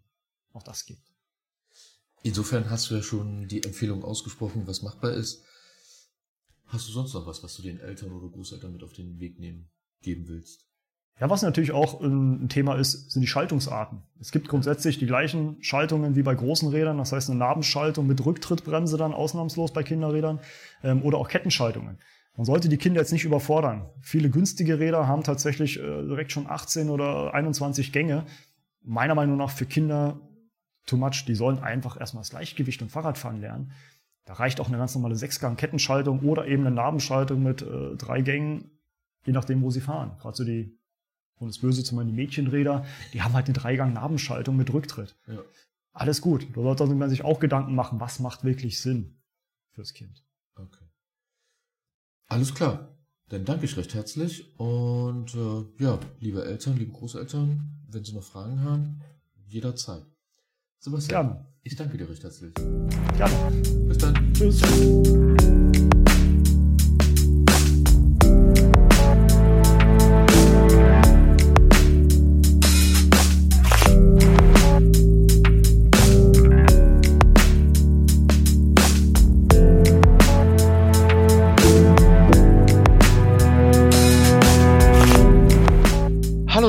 Auch 0.54 0.64
das 0.64 0.86
geht. 0.86 1.02
Insofern 2.24 2.70
hast 2.70 2.90
du 2.90 2.96
ja 2.96 3.04
schon 3.04 3.48
die 3.48 3.64
Empfehlung 3.64 4.04
ausgesprochen, 4.04 4.66
was 4.66 4.82
machbar 4.82 5.12
ist. 5.12 5.44
Hast 6.66 6.88
du 6.88 6.92
sonst 6.92 7.14
noch 7.14 7.28
was, 7.28 7.44
was 7.44 7.56
du 7.56 7.62
den 7.62 7.80
Eltern 7.80 8.12
oder 8.12 8.30
Großeltern 8.30 8.74
mit 8.74 8.84
auf 8.84 8.94
den 8.94 9.20
Weg 9.20 9.40
nehmen, 9.40 9.70
geben 10.02 10.28
willst? 10.28 10.66
Ja, 11.20 11.30
was 11.30 11.44
natürlich 11.44 11.72
auch 11.72 12.02
ein 12.02 12.50
Thema 12.50 12.76
ist, 12.76 13.12
sind 13.12 13.22
die 13.22 13.28
Schaltungsarten. 13.28 14.04
Es 14.20 14.32
gibt 14.32 14.50
grundsätzlich 14.50 15.00
die 15.00 15.06
gleichen 15.06 15.56
Schaltungen 15.62 16.16
wie 16.18 16.24
bei 16.24 16.36
großen 16.36 16.68
Rädern, 16.70 16.98
das 16.98 17.14
heißt 17.14 17.30
eine 17.30 17.40
Nabenschaltung 17.40 18.06
mit 18.06 18.26
Rücktrittbremse 18.26 18.98
dann 18.98 19.14
ausnahmslos 19.14 19.72
bei 19.72 19.84
Kinderrädern 19.84 20.40
ähm, 20.84 21.04
oder 21.04 21.18
auch 21.18 21.30
Kettenschaltungen. 21.30 22.00
Man 22.36 22.46
sollte 22.46 22.68
die 22.68 22.78
Kinder 22.78 23.00
jetzt 23.00 23.14
nicht 23.14 23.24
überfordern. 23.24 23.90
Viele 24.02 24.30
günstige 24.30 24.78
Räder 24.78 25.08
haben 25.08 25.24
tatsächlich 25.24 25.80
äh, 25.80 25.82
direkt 25.82 26.34
schon 26.34 26.48
18 26.50 26.90
oder 26.90 27.34
21 27.34 27.94
Gänge. 27.94 28.26
Meiner 28.84 29.16
Meinung 29.16 29.38
nach 29.38 29.52
für 29.52 29.66
Kinder 29.66 30.20
too 30.86 30.98
much. 30.98 31.24
Die 31.26 31.36
sollen 31.36 31.60
einfach 31.60 31.98
erstmal 31.98 32.24
das 32.24 32.32
Gleichgewicht 32.32 32.82
und 32.82 32.92
Fahrradfahren 32.92 33.40
lernen. 33.40 33.72
Da 34.26 34.34
reicht 34.34 34.60
auch 34.60 34.68
eine 34.68 34.78
ganz 34.78 34.94
normale 34.96 35.16
Sechsgang-Kettenschaltung 35.16 36.20
oder 36.20 36.46
eben 36.46 36.66
eine 36.66 36.76
Nabenschaltung 36.76 37.42
mit 37.42 37.62
äh, 37.62 37.96
drei 37.96 38.22
Gängen, 38.22 38.72
je 39.26 39.32
nachdem, 39.32 39.62
wo 39.62 39.70
sie 39.70 39.82
fahren. 39.82 40.18
Gerade 40.20 40.36
so 40.36 40.44
die 40.44 40.78
und 41.40 41.48
das 41.48 41.60
Böse 41.60 41.84
zu 41.84 41.96
meinen 41.96 42.16
Mädchenräder, 42.16 42.86
die 43.14 43.22
haben 43.22 43.34
halt 43.34 43.46
eine 43.46 43.54
Dreigang-Nabenschaltung 43.54 44.56
mit 44.56 44.74
Rücktritt. 44.74 45.16
Ja. 45.28 45.40
Alles 45.92 46.22
gut. 46.22 46.48
Da 46.56 46.62
sollte 46.62 46.96
man 46.96 47.10
sich 47.10 47.24
auch 47.24 47.40
Gedanken 47.40 47.76
machen, 47.76 48.00
was 48.00 48.20
macht 48.20 48.44
wirklich 48.44 48.82
Sinn 48.82 49.18
fürs 49.72 49.94
Kind. 49.94 50.24
Okay. 50.56 50.86
Alles 52.28 52.54
klar. 52.54 52.96
Dann 53.30 53.46
danke 53.46 53.66
ich 53.66 53.76
recht 53.78 53.94
herzlich. 53.94 54.58
Und 54.60 55.34
äh, 55.36 55.84
ja, 55.84 56.00
liebe 56.20 56.46
Eltern, 56.46 56.78
liebe 56.78 56.92
Großeltern, 56.92 57.82
wenn 57.90 58.04
Sie 58.04 58.14
noch 58.14 58.24
Fragen 58.24 58.62
haben, 58.62 59.02
jederzeit. 59.48 60.06
Sebastian, 60.80 61.28
Gerne. 61.28 61.46
ich 61.64 61.76
danke 61.76 61.98
dir 61.98 62.10
recht 62.10 62.24
herzlich. 62.24 62.54
Gerne. 62.54 63.62
Bis 63.88 63.98
dann. 63.98 64.34
Tschüss. 64.34 64.62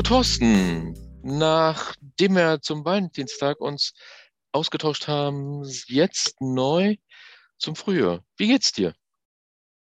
Thorsten, 0.07 0.93
nachdem 1.21 2.35
wir 2.35 2.61
zum 2.61 2.85
Valentinstag 2.85 3.59
uns 3.59 3.93
ausgetauscht 4.53 5.09
haben, 5.09 5.65
jetzt 5.87 6.39
neu 6.39 6.95
zum 7.57 7.75
Frühjahr. 7.75 8.21
Wie 8.37 8.47
geht's 8.47 8.71
dir? 8.71 8.93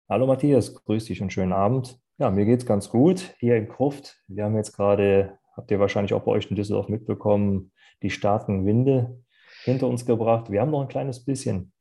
Hallo 0.10 0.26
Matthias, 0.26 0.74
grüß 0.74 1.06
dich 1.06 1.22
und 1.22 1.32
schönen 1.32 1.54
Abend. 1.54 2.00
Ja, 2.18 2.32
mir 2.32 2.46
geht's 2.46 2.66
ganz 2.66 2.90
gut 2.90 3.36
hier 3.38 3.56
in 3.56 3.70
Kruft. 3.70 4.20
Wir 4.28 4.46
haben 4.46 4.56
jetzt 4.56 4.76
gerade, 4.76 5.38
habt 5.56 5.70
ihr 5.70 5.80
wahrscheinlich 5.80 6.16
auch 6.16 6.24
bei 6.24 6.32
euch 6.32 6.50
in 6.50 6.56
Düsseldorf 6.56 6.90
mitbekommen, 6.90 7.72
die 8.02 8.10
starken 8.10 8.66
Winde 8.66 9.24
hinter 9.64 9.88
uns 9.88 10.08
gebracht. 10.08 10.50
Wir 10.50 10.62
haben 10.62 10.72
noch 10.72 10.82
ein 10.82 10.88
kleines 10.88 11.24
bisschen, 11.24 11.72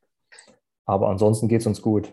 aber 0.84 1.08
ansonsten 1.08 1.48
geht's 1.48 1.66
uns 1.66 1.80
gut. 1.80 2.12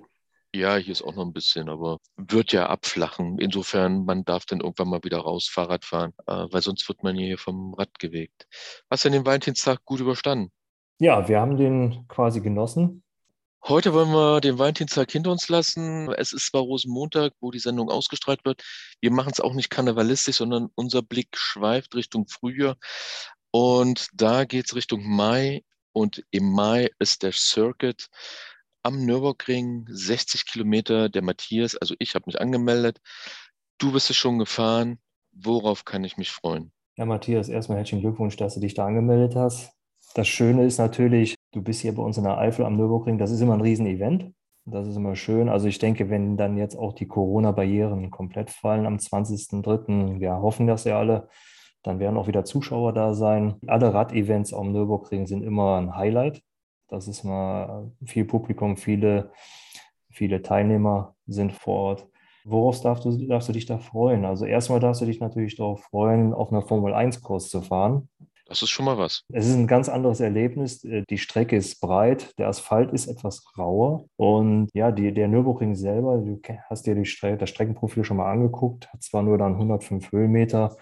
Ja, 0.53 0.75
hier 0.75 0.91
ist 0.91 1.01
auch 1.01 1.15
noch 1.15 1.25
ein 1.25 1.31
bisschen, 1.31 1.69
aber 1.69 1.99
wird 2.17 2.51
ja 2.51 2.67
abflachen. 2.67 3.39
Insofern, 3.39 4.03
man 4.03 4.25
darf 4.25 4.45
dann 4.45 4.59
irgendwann 4.59 4.89
mal 4.89 5.03
wieder 5.03 5.19
raus 5.19 5.47
Fahrrad 5.47 5.85
fahren, 5.85 6.13
äh, 6.27 6.47
weil 6.51 6.61
sonst 6.61 6.87
wird 6.89 7.03
man 7.03 7.15
hier 7.15 7.37
vom 7.37 7.73
Rad 7.73 7.99
gewegt. 7.99 8.47
Hast 8.89 9.05
du 9.05 9.09
den 9.09 9.25
Valentinstag 9.25 9.85
gut 9.85 10.01
überstanden? 10.01 10.51
Ja, 10.99 11.27
wir 11.29 11.39
haben 11.39 11.55
den 11.55 12.05
quasi 12.09 12.41
genossen. 12.41 13.01
Heute 13.63 13.93
wollen 13.93 14.09
wir 14.09 14.41
den 14.41 14.57
Valentinstag 14.57 15.11
hinter 15.11 15.31
uns 15.31 15.47
lassen. 15.47 16.11
Es 16.13 16.33
ist 16.33 16.47
zwar 16.47 16.61
Rosenmontag, 16.61 17.33
wo 17.39 17.51
die 17.51 17.59
Sendung 17.59 17.89
ausgestrahlt 17.89 18.43
wird. 18.43 18.63
Wir 18.99 19.11
machen 19.11 19.31
es 19.31 19.39
auch 19.39 19.53
nicht 19.53 19.69
karnevalistisch, 19.69 20.37
sondern 20.37 20.69
unser 20.75 21.01
Blick 21.01 21.37
schweift 21.37 21.95
Richtung 21.95 22.27
Frühjahr. 22.27 22.75
Und 23.51 24.07
da 24.13 24.45
geht 24.45 24.65
es 24.65 24.75
Richtung 24.75 25.07
Mai. 25.07 25.63
Und 25.93 26.23
im 26.31 26.51
Mai 26.51 26.89
ist 26.99 27.23
der 27.23 27.33
Circuit 27.33 28.09
am 28.83 29.05
Nürburgring 29.05 29.85
60 29.89 30.45
Kilometer. 30.45 31.09
Der 31.09 31.21
Matthias, 31.21 31.75
also 31.75 31.95
ich 31.99 32.15
habe 32.15 32.23
mich 32.27 32.39
angemeldet. 32.39 32.99
Du 33.77 33.91
bist 33.91 34.09
es 34.09 34.15
schon 34.15 34.39
gefahren. 34.39 34.99
Worauf 35.31 35.85
kann 35.85 36.03
ich 36.03 36.17
mich 36.17 36.31
freuen? 36.31 36.71
Ja, 36.97 37.05
Matthias, 37.05 37.47
erstmal 37.47 37.77
herzlichen 37.77 38.01
Glückwunsch, 38.01 38.35
dass 38.35 38.55
du 38.55 38.59
dich 38.59 38.73
da 38.73 38.85
angemeldet 38.85 39.35
hast. 39.35 39.71
Das 40.13 40.27
Schöne 40.27 40.65
ist 40.65 40.77
natürlich, 40.77 41.35
du 41.53 41.61
bist 41.61 41.81
hier 41.81 41.95
bei 41.95 42.03
uns 42.03 42.17
in 42.17 42.25
der 42.25 42.37
Eifel 42.37 42.65
am 42.65 42.75
Nürburgring, 42.75 43.17
das 43.17 43.31
ist 43.31 43.39
immer 43.39 43.53
ein 43.53 43.61
Riesenevent. 43.61 44.33
Das 44.65 44.87
ist 44.87 44.95
immer 44.95 45.15
schön. 45.15 45.49
Also 45.49 45.67
ich 45.67 45.79
denke, 45.79 46.09
wenn 46.09 46.37
dann 46.37 46.57
jetzt 46.57 46.75
auch 46.75 46.93
die 46.93 47.07
Corona-Barrieren 47.07 48.11
komplett 48.11 48.51
fallen 48.51 48.85
am 48.85 48.97
20.03., 48.97 50.19
wir 50.19 50.33
hoffen 50.33 50.67
das 50.67 50.83
ja 50.83 50.99
alle, 50.99 51.29
dann 51.81 51.99
werden 51.99 52.17
auch 52.17 52.27
wieder 52.27 52.45
Zuschauer 52.45 52.93
da 52.93 53.13
sein. 53.15 53.55
Alle 53.65 53.93
Rad-Events 53.93 54.53
am 54.53 54.71
Nürburgring 54.71 55.25
sind 55.25 55.41
immer 55.41 55.77
ein 55.77 55.95
Highlight. 55.95 56.43
Das 56.91 57.07
ist 57.07 57.23
mal 57.23 57.89
viel 58.05 58.25
Publikum, 58.25 58.75
viele, 58.75 59.31
viele 60.11 60.41
Teilnehmer 60.41 61.15
sind 61.25 61.53
vor 61.53 61.75
Ort. 61.75 62.07
Worauf 62.43 62.81
darfst 62.81 63.05
du, 63.05 63.27
darfst 63.27 63.47
du 63.47 63.53
dich 63.53 63.65
da 63.65 63.77
freuen? 63.77 64.25
Also 64.25 64.45
erstmal 64.45 64.81
darfst 64.81 65.01
du 65.01 65.05
dich 65.05 65.21
natürlich 65.21 65.55
darauf 65.55 65.81
freuen, 65.83 66.33
auf 66.33 66.51
einer 66.51 66.61
Formel-1-Kurs 66.61 67.49
zu 67.49 67.61
fahren. 67.61 68.09
Das 68.45 68.61
ist 68.61 68.71
schon 68.71 68.83
mal 68.83 68.97
was. 68.97 69.23
Es 69.31 69.47
ist 69.47 69.55
ein 69.55 69.67
ganz 69.67 69.87
anderes 69.87 70.19
Erlebnis. 70.19 70.83
Äh, 70.83 71.03
die 71.09 71.17
Strecke 71.17 71.55
ist 71.55 71.79
breit, 71.79 72.37
der 72.37 72.49
Asphalt 72.49 72.91
ist 72.91 73.07
etwas 73.07 73.41
rauer 73.57 74.07
und 74.17 74.67
ja, 74.73 74.91
die, 74.91 75.13
der 75.13 75.29
Nürburgring 75.29 75.75
selber, 75.75 76.17
du 76.17 76.41
hast 76.69 76.85
dir 76.85 76.95
die 76.95 77.05
Strecke, 77.05 77.37
das 77.37 77.49
Streckenprofil 77.51 78.03
schon 78.03 78.17
mal 78.17 78.29
angeguckt, 78.29 78.91
hat 78.91 79.01
zwar 79.01 79.23
nur 79.23 79.37
dann 79.37 79.53
105 79.53 80.11
Höhenmeter, 80.11 80.75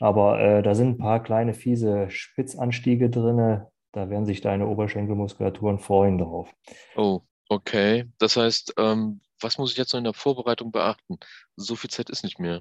aber 0.00 0.40
äh, 0.40 0.62
da 0.64 0.74
sind 0.74 0.88
ein 0.88 0.98
paar 0.98 1.22
kleine 1.22 1.54
fiese 1.54 2.10
Spitzanstiege 2.10 3.08
drin. 3.10 3.62
Da 3.96 4.10
werden 4.10 4.26
sich 4.26 4.42
deine 4.42 4.66
Oberschenkelmuskulaturen 4.66 5.78
freuen 5.78 6.18
drauf. 6.18 6.54
Oh, 6.96 7.22
okay. 7.48 8.04
Das 8.18 8.36
heißt, 8.36 8.74
ähm, 8.76 9.22
was 9.40 9.56
muss 9.56 9.72
ich 9.72 9.78
jetzt 9.78 9.94
noch 9.94 9.98
in 9.98 10.04
der 10.04 10.12
Vorbereitung 10.12 10.70
beachten? 10.70 11.16
So 11.56 11.76
viel 11.76 11.88
Zeit 11.88 12.10
ist 12.10 12.22
nicht 12.22 12.38
mehr. 12.38 12.60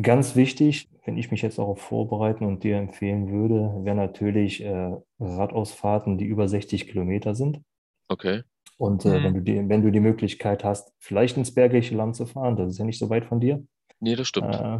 Ganz 0.00 0.36
wichtig, 0.36 0.88
wenn 1.04 1.18
ich 1.18 1.32
mich 1.32 1.42
jetzt 1.42 1.58
darauf 1.58 1.80
vorbereiten 1.80 2.44
und 2.44 2.62
dir 2.62 2.76
empfehlen 2.76 3.32
würde, 3.32 3.84
wären 3.84 3.96
natürlich 3.96 4.62
äh, 4.62 4.92
Radausfahrten, 5.18 6.18
die 6.18 6.26
über 6.26 6.48
60 6.48 6.86
Kilometer 6.86 7.34
sind. 7.34 7.62
Okay. 8.06 8.44
Und 8.78 9.04
äh, 9.06 9.18
mhm. 9.18 9.24
wenn, 9.24 9.34
du 9.34 9.40
die, 9.40 9.68
wenn 9.68 9.82
du 9.82 9.90
die 9.90 9.98
Möglichkeit 9.98 10.62
hast, 10.62 10.92
vielleicht 11.00 11.36
ins 11.36 11.52
bergliche 11.52 11.96
Land 11.96 12.14
zu 12.14 12.26
fahren, 12.26 12.54
das 12.54 12.70
ist 12.70 12.78
ja 12.78 12.84
nicht 12.84 13.00
so 13.00 13.10
weit 13.10 13.24
von 13.24 13.40
dir. 13.40 13.66
Nee, 13.98 14.14
das 14.14 14.28
stimmt. 14.28 14.54
Äh, 14.54 14.78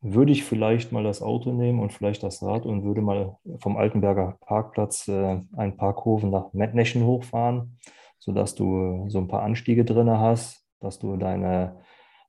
würde 0.00 0.32
ich 0.32 0.44
vielleicht 0.44 0.92
mal 0.92 1.04
das 1.04 1.22
Auto 1.22 1.52
nehmen 1.52 1.80
und 1.80 1.92
vielleicht 1.92 2.22
das 2.22 2.42
Rad 2.42 2.64
und 2.66 2.84
würde 2.84 3.02
mal 3.02 3.36
vom 3.58 3.76
Altenberger 3.76 4.38
Parkplatz 4.40 5.08
äh, 5.08 5.40
ein 5.56 5.76
paar 5.76 5.94
Kurven 5.94 6.30
nach 6.30 6.52
Mettnäschen 6.52 7.04
hochfahren, 7.04 7.78
sodass 8.18 8.54
du 8.54 9.06
so 9.08 9.18
ein 9.18 9.28
paar 9.28 9.42
Anstiege 9.42 9.84
drin 9.84 10.10
hast, 10.10 10.64
dass 10.80 10.98
du 10.98 11.16
deine 11.16 11.82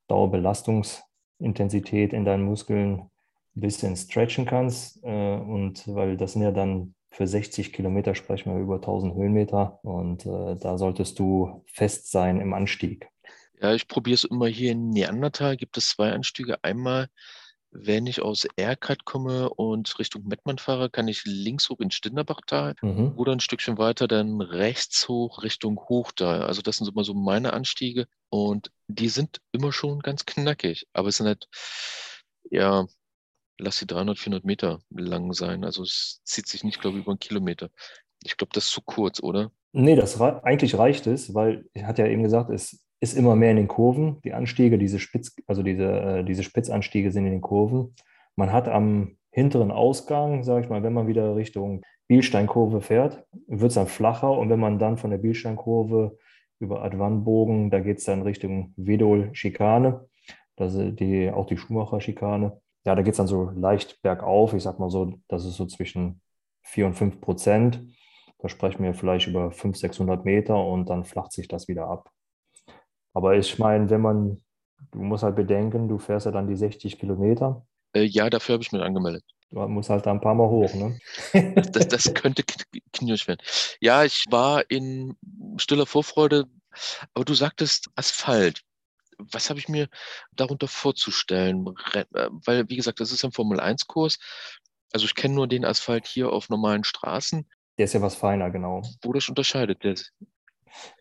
Dauerbelastungs- 0.09 1.03
Intensität 1.41 2.13
in 2.13 2.25
deinen 2.25 2.43
Muskeln 2.43 2.99
ein 3.55 3.61
bisschen 3.61 3.95
stretchen 3.95 4.45
kannst. 4.45 5.03
Äh, 5.03 5.35
und 5.35 5.83
weil 5.87 6.17
das 6.17 6.33
sind 6.33 6.43
ja 6.43 6.51
dann 6.51 6.95
für 7.09 7.27
60 7.27 7.73
Kilometer 7.73 8.15
sprechen 8.15 8.53
wir 8.53 8.61
über 8.61 8.75
1000 8.75 9.15
Höhenmeter 9.15 9.79
und 9.83 10.25
äh, 10.25 10.55
da 10.55 10.77
solltest 10.77 11.19
du 11.19 11.63
fest 11.65 12.09
sein 12.09 12.39
im 12.39 12.53
Anstieg. 12.53 13.09
Ja, 13.59 13.73
ich 13.73 13.87
probiere 13.87 14.15
es 14.15 14.23
immer 14.23 14.47
hier 14.47 14.71
in 14.71 14.89
Neandertal. 14.89 15.57
Gibt 15.57 15.77
es 15.77 15.89
zwei 15.89 16.11
Anstiege. 16.11 16.63
Einmal, 16.63 17.09
wenn 17.71 18.05
ich 18.05 18.21
aus 18.21 18.45
Erkat 18.57 19.05
komme 19.05 19.49
und 19.49 19.97
Richtung 19.97 20.27
Mettmann 20.27 20.57
fahre, 20.57 20.89
kann 20.89 21.07
ich 21.07 21.23
links 21.25 21.69
hoch 21.69 21.79
ins 21.79 21.95
Stinderbachtal 21.95 22.75
mhm. 22.81 23.13
oder 23.15 23.31
ein 23.31 23.39
Stückchen 23.39 23.77
weiter 23.77 24.07
dann 24.07 24.41
rechts 24.41 25.07
hoch 25.07 25.41
Richtung 25.43 25.79
Hochtal. 25.79 26.43
Also 26.43 26.61
das 26.61 26.77
sind 26.77 26.89
immer 26.89 27.03
so 27.03 27.13
meine 27.13 27.53
Anstiege. 27.53 28.07
Und 28.29 28.71
die 28.87 29.09
sind 29.09 29.39
immer 29.51 29.71
schon 29.71 29.99
ganz 29.99 30.25
knackig, 30.25 30.87
aber 30.93 31.09
es 31.09 31.17
sind 31.17 31.27
halt, 31.27 31.47
ja, 32.49 32.85
lass 33.57 33.77
sie 33.77 33.87
300, 33.87 34.19
400 34.19 34.43
Meter 34.43 34.79
lang 34.89 35.33
sein. 35.33 35.63
Also 35.63 35.83
es 35.83 36.21
zieht 36.25 36.47
sich 36.47 36.63
nicht, 36.63 36.81
glaube 36.81 36.97
ich, 36.97 37.03
über 37.03 37.11
einen 37.11 37.19
Kilometer. 37.19 37.69
Ich 38.23 38.37
glaube, 38.37 38.51
das 38.53 38.65
ist 38.65 38.71
zu 38.71 38.81
kurz, 38.81 39.21
oder? 39.21 39.51
Nee, 39.71 39.95
das 39.95 40.19
eigentlich 40.19 40.77
reicht 40.77 41.07
es, 41.07 41.33
weil 41.33 41.65
er 41.73 41.87
hat 41.87 41.97
ja 41.97 42.05
eben 42.05 42.23
gesagt, 42.23 42.49
es 42.49 42.85
ist 43.01 43.17
immer 43.17 43.35
mehr 43.35 43.51
in 43.51 43.57
den 43.57 43.67
Kurven, 43.67 44.21
die 44.23 44.33
Anstiege, 44.33 44.77
diese 44.77 44.99
Spitz, 44.99 45.35
also 45.47 45.63
diese, 45.63 45.85
äh, 45.85 46.23
diese 46.23 46.43
Spitzanstiege 46.43 47.11
sind 47.11 47.25
in 47.25 47.31
den 47.31 47.41
Kurven. 47.41 47.95
Man 48.35 48.53
hat 48.53 48.69
am 48.69 49.17
hinteren 49.31 49.71
Ausgang, 49.71 50.43
sage 50.43 50.63
ich 50.63 50.69
mal, 50.69 50.83
wenn 50.83 50.93
man 50.93 51.07
wieder 51.07 51.35
Richtung 51.35 51.83
Bielsteinkurve 52.07 52.81
fährt, 52.81 53.25
wird 53.47 53.69
es 53.69 53.75
dann 53.75 53.87
flacher 53.87 54.37
und 54.37 54.49
wenn 54.49 54.59
man 54.59 54.79
dann 54.79 54.97
von 54.97 55.09
der 55.09 55.17
Bielsteinkurve 55.17 56.17
über 56.59 56.83
Advanbogen, 56.83 57.71
da 57.71 57.79
geht 57.79 57.97
es 57.97 58.03
dann 58.03 58.21
Richtung 58.21 58.73
Wedol-Schikane, 58.77 60.05
das 60.55 60.75
ist 60.75 60.99
die, 60.99 61.31
auch 61.31 61.47
die 61.47 61.57
Schumacher-Schikane. 61.57 62.61
Ja, 62.85 62.95
da 62.95 63.01
geht 63.01 63.13
es 63.13 63.17
dann 63.17 63.27
so 63.27 63.51
leicht 63.55 64.01
bergauf. 64.03 64.53
Ich 64.53 64.63
sag 64.63 64.79
mal 64.79 64.89
so, 64.89 65.13
das 65.27 65.45
ist 65.45 65.55
so 65.55 65.65
zwischen 65.65 66.21
4 66.63 66.87
und 66.87 66.93
5 66.93 67.19
Prozent. 67.19 67.83
Da 68.39 68.49
sprechen 68.49 68.83
wir 68.83 68.93
vielleicht 68.93 69.27
über 69.27 69.51
500, 69.51 69.77
600 69.77 70.25
Meter 70.25 70.63
und 70.63 70.89
dann 70.89 71.03
flacht 71.03 71.31
sich 71.31 71.47
das 71.47 71.67
wieder 71.67 71.87
ab. 71.87 72.11
Aber 73.13 73.35
ich 73.35 73.59
meine, 73.59 73.89
wenn 73.89 74.01
man, 74.01 74.41
du 74.91 74.99
musst 74.99 75.23
halt 75.23 75.35
bedenken, 75.35 75.87
du 75.87 75.97
fährst 75.97 76.25
ja 76.25 76.31
dann 76.31 76.47
die 76.47 76.55
60 76.55 76.99
Kilometer. 76.99 77.65
Äh, 77.93 78.03
ja, 78.03 78.29
dafür 78.29 78.53
habe 78.53 78.63
ich 78.63 78.71
mich 78.71 78.81
angemeldet. 78.81 79.23
Man 79.49 79.71
muss 79.71 79.89
halt 79.89 80.05
da 80.05 80.11
ein 80.11 80.21
paar 80.21 80.33
Mal 80.35 80.47
hoch, 80.47 80.73
ne? 80.73 80.97
das, 81.73 81.87
das 81.89 82.13
könnte 82.13 82.43
knirsch 82.93 83.27
werden. 83.27 83.41
Ja, 83.81 84.05
ich 84.05 84.25
war 84.29 84.63
in 84.69 85.17
stiller 85.57 85.85
Vorfreude, 85.85 86.45
aber 87.13 87.25
du 87.25 87.33
sagtest 87.33 87.89
Asphalt. 87.95 88.61
Was 89.17 89.49
habe 89.49 89.59
ich 89.59 89.67
mir 89.67 89.87
darunter 90.31 90.67
vorzustellen? 90.67 91.65
Äh, 91.93 92.05
weil, 92.45 92.69
wie 92.69 92.77
gesagt, 92.77 93.01
das 93.01 93.11
ist 93.11 93.25
ein 93.25 93.33
Formel-1-Kurs. 93.33 94.19
Also 94.93 95.05
ich 95.05 95.15
kenne 95.15 95.35
nur 95.35 95.47
den 95.47 95.65
Asphalt 95.65 96.07
hier 96.07 96.31
auf 96.31 96.49
normalen 96.49 96.85
Straßen. 96.85 97.47
Der 97.77 97.85
ist 97.85 97.93
ja 97.93 98.01
was 98.01 98.15
feiner, 98.15 98.49
genau. 98.51 98.81
Wo 99.01 99.13
das 99.13 99.27
unterscheidet. 99.29 99.83
Der 99.83 99.95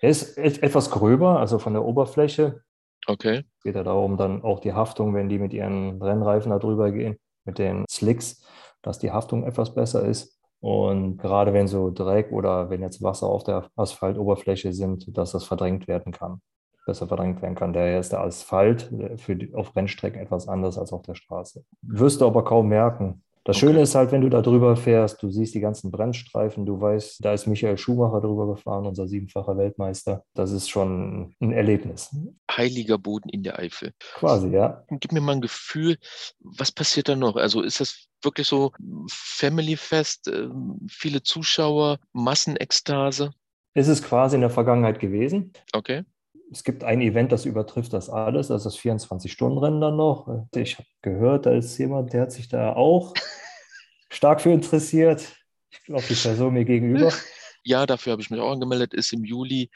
er 0.00 0.10
ist 0.10 0.36
etwas 0.38 0.90
gröber, 0.90 1.38
also 1.38 1.58
von 1.58 1.72
der 1.72 1.84
Oberfläche. 1.84 2.62
Okay. 3.06 3.44
Es 3.56 3.62
geht 3.62 3.74
ja 3.74 3.82
darum, 3.82 4.16
dann 4.16 4.42
auch 4.42 4.60
die 4.60 4.72
Haftung, 4.72 5.14
wenn 5.14 5.28
die 5.28 5.38
mit 5.38 5.52
ihren 5.52 6.00
Rennreifen 6.02 6.50
da 6.50 6.58
drüber 6.58 6.90
gehen, 6.92 7.16
mit 7.44 7.58
den 7.58 7.84
Slicks, 7.90 8.44
dass 8.82 8.98
die 8.98 9.10
Haftung 9.10 9.44
etwas 9.44 9.74
besser 9.74 10.04
ist. 10.04 10.38
Und 10.60 11.16
gerade 11.16 11.54
wenn 11.54 11.66
so 11.66 11.90
Dreck 11.90 12.30
oder 12.32 12.68
wenn 12.68 12.82
jetzt 12.82 13.02
Wasser 13.02 13.26
auf 13.26 13.44
der 13.44 13.70
Asphaltoberfläche 13.76 14.72
sind, 14.72 15.16
dass 15.16 15.32
das 15.32 15.44
verdrängt 15.44 15.88
werden 15.88 16.12
kann, 16.12 16.42
besser 16.84 17.08
verdrängt 17.08 17.40
werden 17.40 17.54
kann. 17.54 17.72
Daher 17.72 17.98
ist 17.98 18.12
der 18.12 18.20
Asphalt 18.20 18.92
für 19.16 19.36
die, 19.36 19.54
auf 19.54 19.74
Rennstrecken 19.74 20.20
etwas 20.20 20.48
anders 20.48 20.76
als 20.76 20.92
auf 20.92 21.02
der 21.02 21.14
Straße. 21.14 21.64
Wirst 21.82 22.20
du 22.20 22.26
aber 22.26 22.44
kaum 22.44 22.68
merken. 22.68 23.22
Das 23.44 23.56
okay. 23.56 23.66
Schöne 23.66 23.82
ist 23.82 23.94
halt, 23.94 24.12
wenn 24.12 24.20
du 24.20 24.28
da 24.28 24.42
drüber 24.42 24.76
fährst, 24.76 25.22
du 25.22 25.30
siehst 25.30 25.54
die 25.54 25.60
ganzen 25.60 25.90
Brennstreifen, 25.90 26.66
du 26.66 26.80
weißt, 26.80 27.24
da 27.24 27.32
ist 27.32 27.46
Michael 27.46 27.78
Schumacher 27.78 28.20
drüber 28.20 28.46
gefahren, 28.46 28.86
unser 28.86 29.08
siebenfacher 29.08 29.56
Weltmeister. 29.56 30.24
Das 30.34 30.52
ist 30.52 30.68
schon 30.68 31.34
ein 31.40 31.52
Erlebnis. 31.52 32.14
Heiliger 32.50 32.98
Boden 32.98 33.30
in 33.30 33.42
der 33.42 33.58
Eifel. 33.58 33.92
Quasi, 34.14 34.48
ja. 34.48 34.84
Gib 34.90 35.12
mir 35.12 35.20
mal 35.20 35.32
ein 35.32 35.40
Gefühl, 35.40 35.96
was 36.40 36.70
passiert 36.70 37.08
da 37.08 37.16
noch? 37.16 37.36
Also 37.36 37.62
ist 37.62 37.80
das 37.80 38.08
wirklich 38.22 38.46
so 38.46 38.72
Family 39.08 39.76
Fest, 39.76 40.28
ähm, 40.28 40.78
viele 40.88 41.22
Zuschauer, 41.22 41.98
Massenekstase? 42.12 43.32
Ist 43.72 43.88
es 43.88 44.02
quasi 44.02 44.34
in 44.34 44.42
der 44.42 44.50
Vergangenheit 44.50 45.00
gewesen. 45.00 45.52
Okay 45.72 46.04
es 46.50 46.64
gibt 46.64 46.84
ein 46.84 47.00
Event, 47.00 47.32
das 47.32 47.44
übertrifft 47.44 47.92
das 47.92 48.10
alles, 48.10 48.48
das 48.48 48.66
ist 48.66 48.74
das 48.74 48.82
24-Stunden-Rennen 48.82 49.80
dann 49.80 49.96
noch. 49.96 50.46
Ich 50.54 50.78
habe 50.78 50.88
gehört, 51.02 51.46
da 51.46 51.52
ist 51.52 51.78
jemand, 51.78 52.12
der 52.12 52.22
hat 52.22 52.32
sich 52.32 52.48
da 52.48 52.74
auch 52.74 53.14
stark 54.10 54.40
für 54.40 54.50
interessiert. 54.50 55.36
Ich 55.70 55.84
glaube, 55.84 56.04
die 56.08 56.14
Person 56.14 56.54
mir 56.54 56.64
gegenüber. 56.64 57.12
Ja, 57.62 57.84
dafür 57.84 58.12
habe 58.12 58.22
ich 58.22 58.30
mich 58.30 58.40
auch 58.40 58.52
angemeldet. 58.52 58.94
Ist 58.94 59.12
im 59.12 59.22
Juli, 59.22 59.68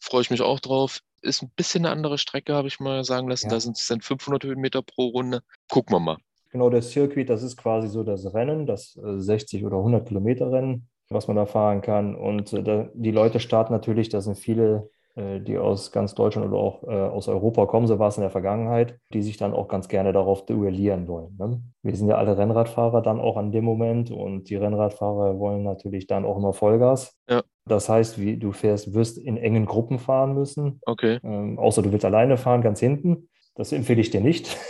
freue 0.00 0.22
ich 0.22 0.30
mich 0.30 0.42
auch 0.42 0.58
drauf. 0.58 0.98
Ist 1.22 1.42
ein 1.42 1.52
bisschen 1.54 1.86
eine 1.86 1.94
andere 1.94 2.18
Strecke, 2.18 2.54
habe 2.54 2.66
ich 2.66 2.80
mal 2.80 3.04
sagen 3.04 3.28
lassen. 3.28 3.46
Ja. 3.46 3.50
Da 3.54 3.60
sind 3.60 3.76
es 3.76 3.86
dann 3.86 4.00
500 4.00 4.42
Höhenmeter 4.42 4.82
pro 4.82 5.06
Runde. 5.10 5.42
Gucken 5.68 5.94
wir 5.94 6.00
mal. 6.00 6.16
Genau, 6.50 6.70
der 6.70 6.82
Circuit, 6.82 7.30
das 7.30 7.44
ist 7.44 7.56
quasi 7.56 7.86
so 7.86 8.02
das 8.02 8.34
Rennen, 8.34 8.66
das 8.66 8.98
60 9.00 9.62
äh, 9.62 9.64
oder 9.64 9.76
100 9.76 10.08
Kilometer 10.08 10.50
Rennen, 10.50 10.88
was 11.08 11.28
man 11.28 11.36
da 11.36 11.46
fahren 11.46 11.82
kann. 11.82 12.16
Und 12.16 12.52
äh, 12.52 12.88
die 12.94 13.12
Leute 13.12 13.38
starten 13.38 13.72
natürlich, 13.72 14.08
da 14.08 14.20
sind 14.20 14.36
viele 14.36 14.90
die 15.16 15.58
aus 15.58 15.92
ganz 15.92 16.14
Deutschland 16.14 16.48
oder 16.48 16.58
auch 16.58 16.84
äh, 16.84 16.86
aus 16.86 17.28
Europa 17.28 17.66
kommen, 17.66 17.86
so 17.86 17.98
war 17.98 18.08
es 18.08 18.16
in 18.16 18.22
der 18.22 18.30
Vergangenheit, 18.30 18.98
die 19.12 19.22
sich 19.22 19.36
dann 19.36 19.52
auch 19.52 19.68
ganz 19.68 19.88
gerne 19.88 20.12
darauf 20.12 20.46
duellieren 20.46 21.08
wollen. 21.08 21.36
Ne? 21.38 21.60
Wir 21.82 21.96
sind 21.96 22.08
ja 22.08 22.16
alle 22.16 22.38
Rennradfahrer 22.38 23.02
dann 23.02 23.20
auch 23.20 23.36
an 23.36 23.50
dem 23.52 23.64
Moment 23.64 24.10
und 24.10 24.48
die 24.48 24.56
Rennradfahrer 24.56 25.38
wollen 25.38 25.62
natürlich 25.62 26.06
dann 26.06 26.24
auch 26.24 26.36
immer 26.36 26.52
Vollgas. 26.52 27.16
Ja. 27.28 27.42
Das 27.66 27.88
heißt, 27.88 28.20
wie 28.20 28.36
du 28.36 28.52
fährst, 28.52 28.94
wirst 28.94 29.18
in 29.18 29.36
engen 29.36 29.66
Gruppen 29.66 29.98
fahren 29.98 30.34
müssen. 30.34 30.80
Okay. 30.86 31.18
Ähm, 31.22 31.58
außer 31.58 31.82
du 31.82 31.92
willst 31.92 32.04
alleine 32.04 32.36
fahren, 32.36 32.62
ganz 32.62 32.80
hinten. 32.80 33.28
Das 33.54 33.72
empfehle 33.72 34.00
ich 34.00 34.10
dir 34.10 34.20
nicht. 34.20 34.56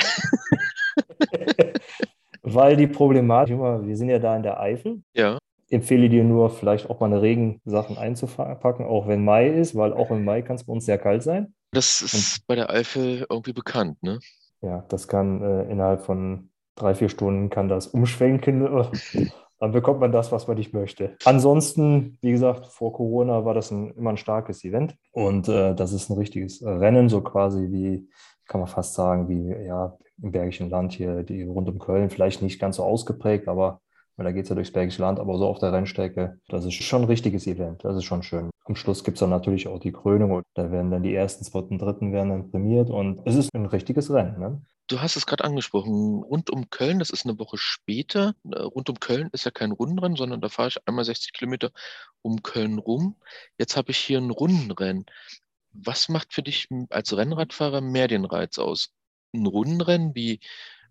Weil 2.43 2.77
die 2.77 2.87
Problematik, 2.87 3.59
wir 3.59 3.97
sind 3.97 4.09
ja 4.09 4.19
da 4.19 4.37
in 4.37 4.43
der 4.43 4.59
Eifel. 4.59 5.03
Ja 5.15 5.39
empfehle 5.71 6.09
dir 6.09 6.25
nur, 6.25 6.51
vielleicht 6.51 6.91
auch 6.91 7.01
mal 7.01 7.07
eine 7.07 7.23
Regensachen 7.23 7.97
einzupacken, 7.97 8.85
auch 8.85 9.07
wenn 9.07 9.25
Mai 9.25 9.49
ist, 9.49 9.75
weil 9.77 9.93
auch 9.93 10.11
im 10.11 10.25
Mai 10.25 10.43
kann 10.43 10.57
es 10.57 10.65
bei 10.65 10.73
uns 10.73 10.85
sehr 10.85 10.99
kalt 10.99 11.23
sein. 11.23 11.55
Das 11.73 12.03
ist 12.03 12.15
Und, 12.15 12.47
bei 12.47 12.57
der 12.57 12.71
Eifel 12.71 13.27
irgendwie 13.31 13.53
bekannt, 13.53 14.03
ne? 14.03 14.19
Ja, 14.63 14.85
das 14.89 15.09
kann 15.09 15.43
äh, 15.43 15.71
innerhalb 15.71 16.03
von 16.03 16.51
drei, 16.75 16.95
vier 16.95 17.09
Stunden 17.09 17.49
kann 17.51 17.69
das 17.69 17.87
umschwenken. 17.87 18.69
dann 19.61 19.73
bekommt 19.73 20.01
man 20.01 20.11
das, 20.11 20.33
was 20.33 20.49
man 20.49 20.57
nicht 20.57 20.73
möchte. 20.73 21.17
Ansonsten, 21.25 22.19
wie 22.23 22.33
gesagt, 22.33 22.67
vor 22.67 22.95
Corona 22.95 23.45
war 23.45 23.55
das 23.55 23.71
ein, 23.71 23.91
immer 23.91 24.11
ein 24.11 24.17
starkes 24.17 24.65
Event 24.65 24.97
und 25.13 25.49
äh, 25.49 25.75
das 25.75 25.93
ist 25.93 26.11
ein 26.11 26.17
richtiges 26.17 26.65
Rennen, 26.65 27.09
so 27.09 27.21
quasi 27.21 27.71
wie, 27.71 28.09
kann 28.47 28.61
man 28.61 28.69
fast 28.69 28.95
sagen, 28.95 29.29
wie 29.29 29.67
ja, 29.67 29.97
im 30.23 30.33
Bergischen 30.33 30.71
Land 30.71 30.93
hier, 30.93 31.23
die 31.23 31.43
rund 31.43 31.69
um 31.69 31.79
Köln, 31.79 32.11
vielleicht 32.11 32.43
nicht 32.43 32.59
ganz 32.59 32.77
so 32.77 32.85
ausgeprägt, 32.85 33.49
aber 33.49 33.81
weil 34.21 34.27
da 34.27 34.33
geht 34.33 34.43
es 34.43 34.51
ja 34.51 34.55
durchs 34.55 34.71
Bergische 34.71 35.01
Land, 35.01 35.19
aber 35.19 35.39
so 35.39 35.47
auf 35.47 35.61
der 35.61 35.73
Rennstrecke, 35.73 36.39
das 36.49 36.67
ist 36.67 36.75
schon 36.75 37.01
ein 37.01 37.09
richtiges 37.09 37.47
Event, 37.47 37.83
das 37.85 37.97
ist 37.97 38.05
schon 38.05 38.23
schön. 38.23 38.51
Am 38.67 38.77
Schluss 38.77 39.03
gibt 39.03 39.17
es 39.17 39.21
dann 39.21 39.31
natürlich 39.31 39.67
auch 39.67 39.79
die 39.81 39.93
Krönung 39.93 40.33
und 40.33 40.45
da 40.53 40.71
werden 40.71 40.91
dann 40.91 41.03
die 41.03 41.15
ersten, 41.15 41.43
zweiten, 41.43 41.79
dritten 41.79 42.13
werden 42.13 42.29
dann 42.29 42.51
prämiert 42.51 42.91
und 42.91 43.23
es 43.25 43.35
ist 43.35 43.49
ein 43.55 43.65
richtiges 43.65 44.13
Rennen. 44.13 44.39
Ne? 44.39 44.61
Du 44.89 45.01
hast 45.01 45.17
es 45.17 45.25
gerade 45.25 45.43
angesprochen, 45.45 46.23
rund 46.23 46.51
um 46.51 46.69
Köln, 46.69 46.99
das 46.99 47.09
ist 47.09 47.25
eine 47.25 47.39
Woche 47.39 47.57
später. 47.57 48.35
Äh, 48.45 48.61
rund 48.61 48.91
um 48.91 49.01
Köln 49.01 49.31
ist 49.33 49.47
ja 49.47 49.51
kein 49.51 49.73
Rundenrennen, 49.73 50.19
sondern 50.19 50.43
da 50.43 50.51
fahre 50.51 50.69
ich 50.69 50.77
einmal 50.87 51.07
60 51.07 51.33
Kilometer 51.33 51.71
um 52.21 52.43
Köln 52.43 52.79
rum. 52.79 53.17
Jetzt 53.57 53.79
habe 53.79 53.91
ich 53.91 53.97
hier 53.97 54.19
ein 54.19 54.29
Rundenrennen. 54.29 55.07
Was 55.73 56.11
macht 56.11 56.35
für 56.35 56.43
dich 56.43 56.69
als 56.91 57.17
Rennradfahrer 57.17 57.81
mehr 57.81 58.07
den 58.07 58.27
Reiz 58.27 58.59
aus? 58.59 58.93
Ein 59.33 59.47
Rundenrennen 59.47 60.15
wie 60.15 60.41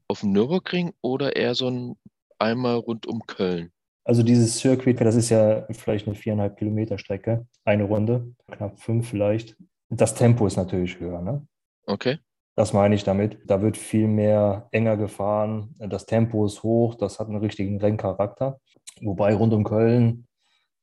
auf 0.07 0.21
dem 0.21 0.31
Nürburgring 0.31 0.93
oder 1.01 1.36
eher 1.36 1.53
so 1.53 1.69
ein 1.69 1.95
einmal 2.39 2.75
rund 2.75 3.05
um 3.08 3.22
Köln. 3.27 3.72
Also 4.03 4.24
dieses 4.24 4.58
Circuit, 4.58 5.00
das 5.01 5.15
ist 5.15 5.29
ja 5.29 5.67
vielleicht 5.69 6.08
eine 6.08 6.15
viereinhalb 6.15 6.58
Kilometer 6.58 6.98
Strecke, 6.98 7.46
eine 7.63 7.84
Runde, 7.84 8.34
knapp 8.50 8.79
fünf 8.79 9.10
vielleicht. 9.10 9.55
Das 9.89 10.15
Tempo 10.15 10.48
ist 10.48 10.58
natürlich 10.58 11.00
höher, 11.00 11.22
ne? 11.22 11.46
Okay. 11.86 12.17
Das 12.55 12.74
meine 12.74 12.96
ich 12.96 13.03
damit. 13.03 13.39
Da 13.46 13.62
wird 13.62 13.77
viel 13.77 14.08
mehr 14.08 14.67
enger 14.72 14.98
gefahren. 14.98 15.75
Das 15.79 16.05
Tempo 16.05 16.46
ist 16.46 16.63
hoch, 16.63 16.96
das 16.96 17.19
hat 17.19 17.27
einen 17.27 17.38
richtigen 17.38 17.79
Renncharakter. 17.79 18.60
Wobei 19.01 19.34
rund 19.34 19.53
um 19.53 19.63
Köln, 19.63 20.27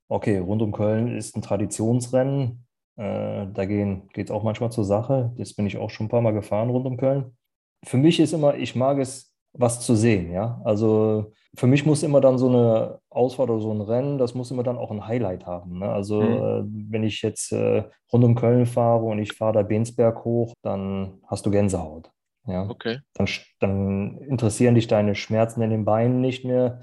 okay, 0.09 0.39
rund 0.39 0.63
um 0.63 0.73
Köln 0.73 1.17
ist 1.17 1.37
ein 1.37 1.43
Traditionsrennen. 1.43 2.65
Äh, 2.97 3.47
da 3.53 3.67
geht 3.67 4.17
es 4.17 4.31
auch 4.31 4.43
manchmal 4.43 4.73
zur 4.73 4.85
Sache. 4.85 5.35
Das 5.37 5.55
bin 5.55 5.67
ich 5.67 5.77
auch 5.77 5.91
schon 5.91 6.07
ein 6.07 6.11
paar 6.11 6.23
Mal 6.23 6.33
gefahren 6.33 6.71
rund 6.71 6.87
um 6.87 6.97
Köln. 6.97 7.37
Für 7.85 7.99
mich 7.99 8.21
ist 8.21 8.33
immer, 8.33 8.57
ich 8.57 8.75
mag 8.75 8.99
es, 8.99 9.35
was 9.53 9.81
zu 9.81 9.95
sehen, 9.95 10.33
ja. 10.33 10.61
Also 10.65 11.33
für 11.57 11.67
mich 11.67 11.87
muss 11.87 12.03
immer 12.03 12.21
dann 12.21 12.39
so 12.39 12.49
eine 12.49 13.01
Ausfahrt 13.11 13.51
oder 13.51 13.61
so 13.61 13.73
ein 13.73 13.81
Rennen, 13.81 14.19
das 14.19 14.35
muss 14.35 14.51
immer 14.51 14.63
dann 14.63 14.79
auch 14.79 14.91
ein 14.91 15.07
Highlight 15.07 15.47
haben. 15.47 15.79
Ne? 15.79 15.89
Also 15.89 16.21
mhm. 16.21 16.33
äh, 16.33 16.93
wenn 16.93 17.03
ich 17.03 17.23
jetzt 17.23 17.53
äh, 17.53 17.85
rund 18.13 18.25
um 18.25 18.35
Köln 18.35 18.67
fahre 18.67 19.05
und 19.05 19.19
ich 19.19 19.33
fahre 19.33 19.55
da 19.55 19.63
Bensberg 19.63 20.25
hoch, 20.25 20.53
dann 20.63 21.19
hast 21.27 21.47
du 21.47 21.51
Gänsehaut. 21.51 22.11
Ja? 22.47 22.69
Okay. 22.69 22.99
Dann, 23.15 23.27
dann 23.59 24.19
interessieren 24.19 24.75
dich 24.75 24.87
deine 24.87 25.15
Schmerzen 25.15 25.63
in 25.63 25.71
den 25.71 25.85
Beinen 25.85 26.21
nicht 26.21 26.45
mehr. 26.45 26.81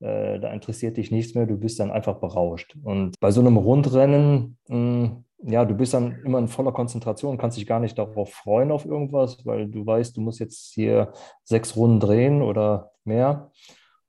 Äh, 0.00 0.38
da 0.40 0.52
interessiert 0.52 0.98
dich 0.98 1.10
nichts 1.10 1.34
mehr, 1.34 1.46
du 1.46 1.56
bist 1.56 1.80
dann 1.80 1.90
einfach 1.90 2.16
berauscht. 2.16 2.76
Und 2.82 3.18
bei 3.18 3.30
so 3.30 3.40
einem 3.40 3.56
Rundrennen, 3.56 4.58
mh, 4.68 4.76
hm, 4.76 5.24
ja, 5.44 5.64
du 5.64 5.74
bist 5.74 5.94
dann 5.94 6.20
immer 6.24 6.38
in 6.38 6.48
voller 6.48 6.72
Konzentration, 6.72 7.38
kannst 7.38 7.56
dich 7.56 7.66
gar 7.66 7.80
nicht 7.80 7.98
darauf 7.98 8.32
freuen 8.32 8.70
auf 8.70 8.84
irgendwas, 8.84 9.44
weil 9.44 9.66
du 9.68 9.84
weißt, 9.84 10.16
du 10.16 10.20
musst 10.20 10.38
jetzt 10.38 10.72
hier 10.72 11.12
sechs 11.42 11.76
Runden 11.76 11.98
drehen 11.98 12.42
oder 12.42 12.92
mehr. 13.04 13.50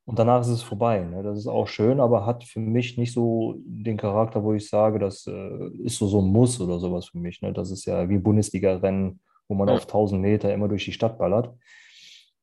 Und 0.05 0.19
danach 0.19 0.41
ist 0.41 0.49
es 0.49 0.61
vorbei. 0.61 1.01
Ne? 1.01 1.23
Das 1.23 1.37
ist 1.37 1.47
auch 1.47 1.67
schön, 1.67 1.99
aber 1.99 2.25
hat 2.25 2.43
für 2.43 2.59
mich 2.59 2.97
nicht 2.97 3.13
so 3.13 3.55
den 3.57 3.95
Charakter, 3.95 4.43
wo 4.43 4.53
ich 4.53 4.69
sage, 4.69 4.99
das 4.99 5.25
äh, 5.27 5.67
ist 5.81 5.97
so, 5.97 6.07
so 6.07 6.21
ein 6.21 6.27
Muss 6.27 6.59
oder 6.59 6.79
sowas 6.79 7.07
für 7.07 7.19
mich. 7.19 7.41
Ne? 7.41 7.53
Das 7.53 7.71
ist 7.71 7.85
ja 7.85 8.09
wie 8.09 8.17
Bundesliga-Rennen, 8.17 9.21
wo 9.47 9.55
man 9.55 9.69
ja. 9.69 9.75
auf 9.75 9.83
1000 9.83 10.21
Meter 10.21 10.53
immer 10.53 10.67
durch 10.67 10.83
die 10.83 10.91
Stadt 10.91 11.17
ballert. 11.17 11.55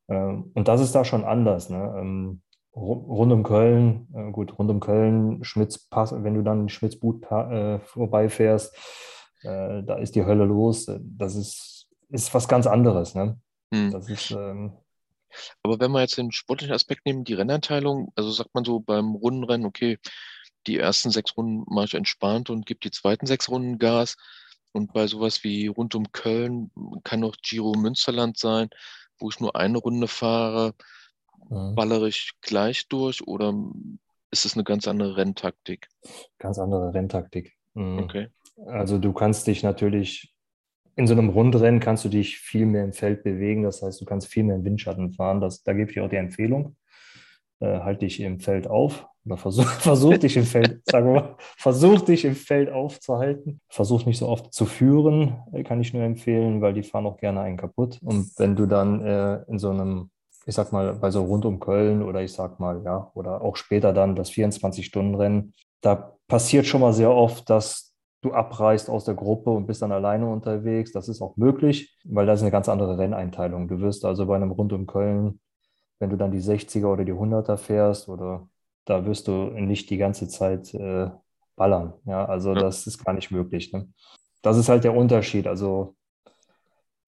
Ähm, 0.08 0.50
und 0.54 0.68
das 0.68 0.80
ist 0.80 0.94
da 0.94 1.04
schon 1.04 1.24
anders. 1.24 1.68
Ne? 1.68 1.94
Ähm, 1.98 2.40
rund 2.74 3.32
um 3.32 3.42
Köln, 3.42 4.08
äh, 4.14 4.30
gut, 4.30 4.58
rund 4.58 4.70
um 4.70 4.80
Köln, 4.80 5.44
Schmitzpass, 5.44 6.14
wenn 6.16 6.34
du 6.34 6.42
dann 6.42 6.70
Schmitzbut 6.70 7.30
äh, 7.30 7.78
vorbeifährst, 7.80 8.74
äh, 9.42 9.82
da 9.82 9.96
ist 9.96 10.14
die 10.14 10.24
Hölle 10.24 10.46
los. 10.46 10.90
Das 10.98 11.36
ist, 11.36 11.88
ist 12.08 12.32
was 12.32 12.48
ganz 12.48 12.66
anderes. 12.66 13.14
Ne? 13.14 13.38
Hm. 13.74 13.90
Das 13.90 14.08
ist. 14.08 14.30
Ähm, 14.30 14.72
aber 15.62 15.80
wenn 15.80 15.92
wir 15.92 16.00
jetzt 16.00 16.18
den 16.18 16.32
sportlichen 16.32 16.74
Aspekt 16.74 17.06
nehmen, 17.06 17.24
die 17.24 17.34
Renneinteilung, 17.34 18.12
also 18.16 18.30
sagt 18.30 18.54
man 18.54 18.64
so 18.64 18.80
beim 18.80 19.14
Rundenrennen, 19.14 19.66
okay, 19.66 19.98
die 20.66 20.78
ersten 20.78 21.10
sechs 21.10 21.36
Runden 21.36 21.64
mache 21.72 21.86
ich 21.86 21.94
entspannt 21.94 22.50
und 22.50 22.66
gebe 22.66 22.80
die 22.80 22.90
zweiten 22.90 23.26
sechs 23.26 23.48
Runden 23.48 23.78
Gas. 23.78 24.16
Und 24.72 24.92
bei 24.92 25.06
sowas 25.06 25.42
wie 25.42 25.66
rund 25.66 25.94
um 25.94 26.12
Köln 26.12 26.70
kann 27.02 27.24
auch 27.24 27.34
Giro 27.42 27.72
Münsterland 27.76 28.38
sein, 28.38 28.68
wo 29.18 29.28
ich 29.28 29.40
nur 29.40 29.56
eine 29.56 29.78
Runde 29.78 30.06
fahre. 30.06 30.74
Mhm. 31.48 31.74
Ballere 31.74 32.08
ich 32.08 32.32
gleich 32.40 32.86
durch 32.88 33.26
oder 33.26 33.52
ist 34.30 34.44
es 34.44 34.54
eine 34.54 34.64
ganz 34.64 34.86
andere 34.86 35.16
Renntaktik? 35.16 35.88
Ganz 36.38 36.58
andere 36.58 36.94
Renntaktik. 36.94 37.56
Mhm. 37.74 37.98
Okay. 37.98 38.28
Also 38.66 38.98
du 38.98 39.12
kannst 39.12 39.46
dich 39.46 39.62
natürlich 39.62 40.34
in 41.00 41.06
so 41.06 41.14
einem 41.14 41.30
Rundrennen 41.30 41.80
kannst 41.80 42.04
du 42.04 42.10
dich 42.10 42.38
viel 42.38 42.66
mehr 42.66 42.84
im 42.84 42.92
Feld 42.92 43.24
bewegen. 43.24 43.62
Das 43.62 43.82
heißt, 43.82 44.00
du 44.00 44.04
kannst 44.04 44.28
viel 44.28 44.44
mehr 44.44 44.56
im 44.56 44.64
Windschatten 44.64 45.12
fahren. 45.12 45.40
Das, 45.40 45.62
da 45.62 45.72
gebe 45.72 45.90
ich 45.90 45.98
auch 45.98 46.10
die 46.10 46.16
Empfehlung. 46.16 46.76
Äh, 47.60 47.80
halt 47.80 48.02
dich 48.02 48.20
im 48.20 48.38
Feld 48.38 48.66
auf 48.68 49.06
oder 49.24 49.38
versuch, 49.38 49.64
versuch 49.80 50.18
dich 50.18 50.36
im 50.36 50.44
Feld, 50.44 50.82
sagen 50.84 51.12
mal, 51.12 51.36
versuch 51.38 52.02
dich 52.02 52.24
im 52.26 52.34
Feld 52.34 52.70
aufzuhalten. 52.70 53.60
Versuch 53.68 54.04
nicht 54.04 54.18
so 54.18 54.28
oft 54.28 54.52
zu 54.52 54.66
führen, 54.66 55.38
äh, 55.52 55.62
kann 55.62 55.80
ich 55.80 55.94
nur 55.94 56.02
empfehlen, 56.02 56.60
weil 56.60 56.74
die 56.74 56.82
fahren 56.82 57.06
auch 57.06 57.16
gerne 57.16 57.40
einen 57.40 57.56
kaputt. 57.56 57.98
Und 58.02 58.30
wenn 58.38 58.54
du 58.54 58.66
dann 58.66 59.00
äh, 59.00 59.42
in 59.48 59.58
so 59.58 59.70
einem, 59.70 60.10
ich 60.44 60.54
sag 60.54 60.70
mal, 60.70 60.94
bei 60.94 61.10
so 61.10 61.24
rund 61.24 61.46
um 61.46 61.60
Köln 61.60 62.02
oder 62.02 62.22
ich 62.22 62.32
sag 62.32 62.60
mal, 62.60 62.82
ja, 62.84 63.10
oder 63.14 63.40
auch 63.40 63.56
später 63.56 63.94
dann 63.94 64.16
das 64.16 64.30
24-Stunden-Rennen, 64.30 65.54
da 65.80 66.14
passiert 66.28 66.66
schon 66.66 66.82
mal 66.82 66.92
sehr 66.92 67.10
oft, 67.10 67.48
dass 67.48 67.89
du 68.22 68.33
abreißt 68.33 68.90
aus 68.90 69.04
der 69.04 69.14
Gruppe 69.14 69.50
und 69.50 69.66
bist 69.66 69.83
dann 69.83 69.92
alleine 69.92 70.28
unterwegs. 70.28 70.92
Das 70.92 71.09
ist 71.09 71.22
auch 71.22 71.37
möglich, 71.37 71.96
weil 72.04 72.26
das 72.26 72.40
ist 72.40 72.42
eine 72.42 72.50
ganz 72.50 72.68
andere 72.68 72.98
Renneinteilung. 72.98 73.68
Du 73.68 73.80
wirst 73.80 74.04
also 74.04 74.26
bei 74.26 74.37
einem 74.37 74.50
Rund 74.50 74.72
um 74.72 74.87
Köln, 74.87 75.40
wenn 75.98 76.11
du 76.11 76.16
dann 76.16 76.33
die 76.33 76.40
60er 76.40 76.87
oder 76.87 77.04
die 77.04 77.14
100er 77.14 77.56
fährst, 77.56 78.09
oder 78.09 78.48
da 78.85 79.04
wirst 79.06 79.28
du 79.28 79.33
nicht 79.33 79.90
die 79.90 79.98
ganze 79.98 80.28
Zeit 80.28 80.74
äh, 80.74 81.11
ballern. 81.56 81.94
Ja, 82.04 82.24
also 82.24 82.54
ja. 82.54 82.61
das 82.61 82.87
ist 82.87 83.04
gar 83.04 83.12
nicht 83.12 83.30
möglich. 83.30 83.72
Ne? 83.72 83.88
Das 84.42 84.56
ist 84.56 84.68
halt 84.68 84.85
der 84.85 84.96
Unterschied. 84.96 85.46
Also 85.46 85.94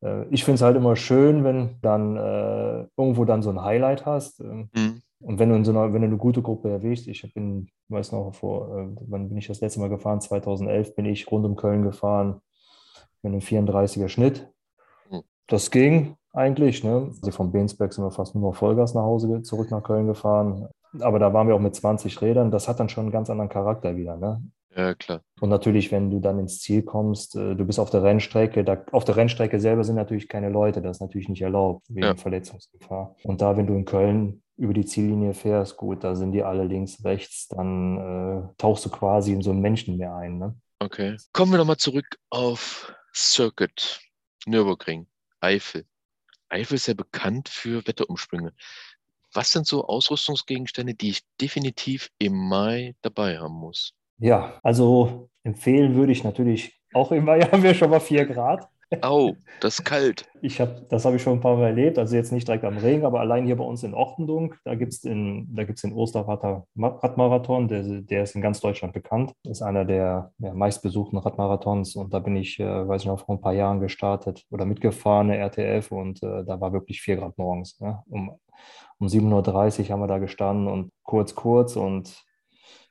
äh, 0.02 0.26
ich 0.30 0.44
finde 0.44 0.56
es 0.56 0.62
halt 0.62 0.76
immer 0.76 0.96
schön, 0.96 1.44
wenn 1.44 1.80
dann 1.80 2.16
äh, 2.16 2.86
irgendwo 2.96 3.24
dann 3.24 3.42
so 3.42 3.50
ein 3.50 3.62
Highlight 3.62 4.06
hast. 4.06 4.40
Ähm, 4.40 4.70
mhm. 4.74 5.02
Und 5.22 5.38
wenn 5.38 5.48
du 5.48 5.54
in 5.54 5.64
so 5.64 5.70
einer, 5.70 5.92
wenn 5.92 6.02
du 6.02 6.08
eine 6.08 6.16
gute 6.16 6.42
Gruppe 6.42 6.70
erwischst, 6.70 7.06
ich 7.06 7.32
bin, 7.32 7.68
weiß 7.88 8.12
noch, 8.12 8.34
vor, 8.34 8.76
äh, 8.76 8.88
wann 9.08 9.28
bin 9.28 9.38
ich 9.38 9.46
das 9.46 9.60
letzte 9.60 9.80
Mal 9.80 9.88
gefahren? 9.88 10.20
2011 10.20 10.94
bin 10.94 11.06
ich 11.06 11.30
rund 11.30 11.46
um 11.46 11.56
Köln 11.56 11.82
gefahren 11.82 12.40
mit 13.22 13.32
einem 13.32 13.40
34er 13.40 14.08
Schnitt. 14.08 14.50
Hm. 15.08 15.22
Das 15.46 15.70
ging 15.70 16.16
eigentlich, 16.32 16.82
ne? 16.82 17.10
Also 17.22 17.30
vom 17.30 17.52
Bensberg 17.52 17.92
sind 17.92 18.04
wir 18.04 18.10
fast 18.10 18.34
nur 18.34 18.54
Vollgas 18.54 18.94
nach 18.94 19.02
Hause 19.02 19.42
zurück 19.42 19.70
nach 19.70 19.82
Köln 19.82 20.06
gefahren. 20.06 20.68
Aber 21.00 21.18
da 21.18 21.32
waren 21.32 21.46
wir 21.46 21.54
auch 21.54 21.60
mit 21.60 21.74
20 21.74 22.20
Rädern. 22.20 22.50
Das 22.50 22.68
hat 22.68 22.80
dann 22.80 22.88
schon 22.88 23.04
einen 23.04 23.12
ganz 23.12 23.30
anderen 23.30 23.48
Charakter 23.48 23.96
wieder, 23.96 24.16
ne? 24.16 24.42
Ja, 24.74 24.94
klar. 24.94 25.20
Und 25.40 25.50
natürlich, 25.50 25.92
wenn 25.92 26.10
du 26.10 26.18
dann 26.18 26.38
ins 26.38 26.60
Ziel 26.60 26.82
kommst, 26.82 27.36
äh, 27.36 27.54
du 27.54 27.64
bist 27.64 27.78
auf 27.78 27.90
der 27.90 28.02
Rennstrecke, 28.02 28.64
da, 28.64 28.82
auf 28.92 29.04
der 29.04 29.16
Rennstrecke 29.16 29.60
selber 29.60 29.84
sind 29.84 29.96
natürlich 29.96 30.28
keine 30.28 30.48
Leute, 30.48 30.80
das 30.80 30.96
ist 30.96 31.00
natürlich 31.00 31.28
nicht 31.28 31.42
erlaubt, 31.42 31.84
wegen 31.88 32.06
ja. 32.06 32.16
Verletzungsgefahr. 32.16 33.14
Und 33.22 33.42
da, 33.42 33.56
wenn 33.56 33.66
du 33.66 33.74
in 33.74 33.84
Köln 33.84 34.42
über 34.62 34.74
die 34.74 34.86
Ziellinie 34.86 35.34
fährst, 35.34 35.76
gut, 35.76 36.04
da 36.04 36.14
sind 36.14 36.30
die 36.30 36.44
alle 36.44 36.62
links, 36.62 37.04
rechts, 37.04 37.48
dann 37.48 37.98
äh, 37.98 38.54
tauchst 38.58 38.84
du 38.86 38.90
quasi 38.90 39.32
in 39.32 39.42
so 39.42 39.50
ein 39.50 39.60
Menschenmeer 39.60 40.14
ein. 40.14 40.38
Ne? 40.38 40.54
Okay. 40.78 41.16
Kommen 41.32 41.50
wir 41.50 41.58
nochmal 41.58 41.78
zurück 41.78 42.06
auf 42.30 42.94
Circuit, 43.12 44.00
Nürburgring, 44.46 45.08
Eifel. 45.40 45.84
Eifel 46.48 46.76
ist 46.76 46.86
ja 46.86 46.94
bekannt 46.94 47.48
für 47.48 47.84
Wetterumsprünge. 47.88 48.52
Was 49.34 49.50
sind 49.50 49.66
so 49.66 49.84
Ausrüstungsgegenstände, 49.84 50.94
die 50.94 51.10
ich 51.10 51.22
definitiv 51.40 52.10
im 52.18 52.34
Mai 52.34 52.94
dabei 53.02 53.38
haben 53.38 53.54
muss? 53.54 53.94
Ja, 54.18 54.60
also 54.62 55.28
empfehlen 55.42 55.96
würde 55.96 56.12
ich 56.12 56.22
natürlich 56.22 56.80
auch 56.94 57.10
im 57.10 57.24
Mai 57.24 57.40
haben 57.50 57.64
wir 57.64 57.74
schon 57.74 57.90
mal 57.90 58.00
vier 58.00 58.26
Grad. 58.26 58.68
Au, 59.00 59.36
das 59.60 59.78
ist 59.78 59.84
kalt. 59.84 60.28
Ich 60.42 60.60
hab, 60.60 60.88
das 60.88 61.04
habe 61.04 61.16
ich 61.16 61.22
schon 61.22 61.34
ein 61.34 61.40
paar 61.40 61.56
Mal 61.56 61.68
erlebt, 61.68 61.98
also 61.98 62.14
jetzt 62.16 62.32
nicht 62.32 62.46
direkt 62.46 62.64
am 62.64 62.76
Regen, 62.78 63.04
aber 63.04 63.20
allein 63.20 63.46
hier 63.46 63.56
bei 63.56 63.64
uns 63.64 63.82
in 63.82 63.94
Ortendunk, 63.94 64.58
da 64.64 64.74
gibt 64.74 64.92
es 64.92 65.00
den, 65.00 65.48
Osterradmarathon, 65.94 66.64
Radmarathon, 66.76 67.68
der, 67.68 67.82
der 67.82 68.22
ist 68.24 68.34
in 68.34 68.42
ganz 68.42 68.60
Deutschland 68.60 68.92
bekannt. 68.92 69.32
Ist 69.44 69.62
einer 69.62 69.84
der 69.84 70.32
ja, 70.38 70.52
meistbesuchten 70.52 71.18
Radmarathons 71.18 71.96
und 71.96 72.12
da 72.12 72.18
bin 72.18 72.36
ich, 72.36 72.60
äh, 72.60 72.88
weiß 72.88 73.02
ich 73.02 73.08
noch, 73.08 73.20
vor 73.20 73.36
ein 73.36 73.40
paar 73.40 73.54
Jahren 73.54 73.80
gestartet 73.80 74.44
oder 74.50 74.64
mitgefahren, 74.64 75.30
eine 75.30 75.38
RTF 75.38 75.92
und 75.92 76.22
äh, 76.22 76.44
da 76.44 76.60
war 76.60 76.72
wirklich 76.72 77.00
4 77.00 77.16
Grad 77.16 77.38
morgens. 77.38 77.78
Ja. 77.80 78.02
Um, 78.08 78.38
um 78.98 79.06
7.30 79.06 79.84
Uhr 79.84 79.88
haben 79.90 80.00
wir 80.00 80.06
da 80.06 80.18
gestanden 80.18 80.68
und 80.68 80.90
kurz, 81.02 81.34
kurz 81.34 81.76
und 81.76 82.24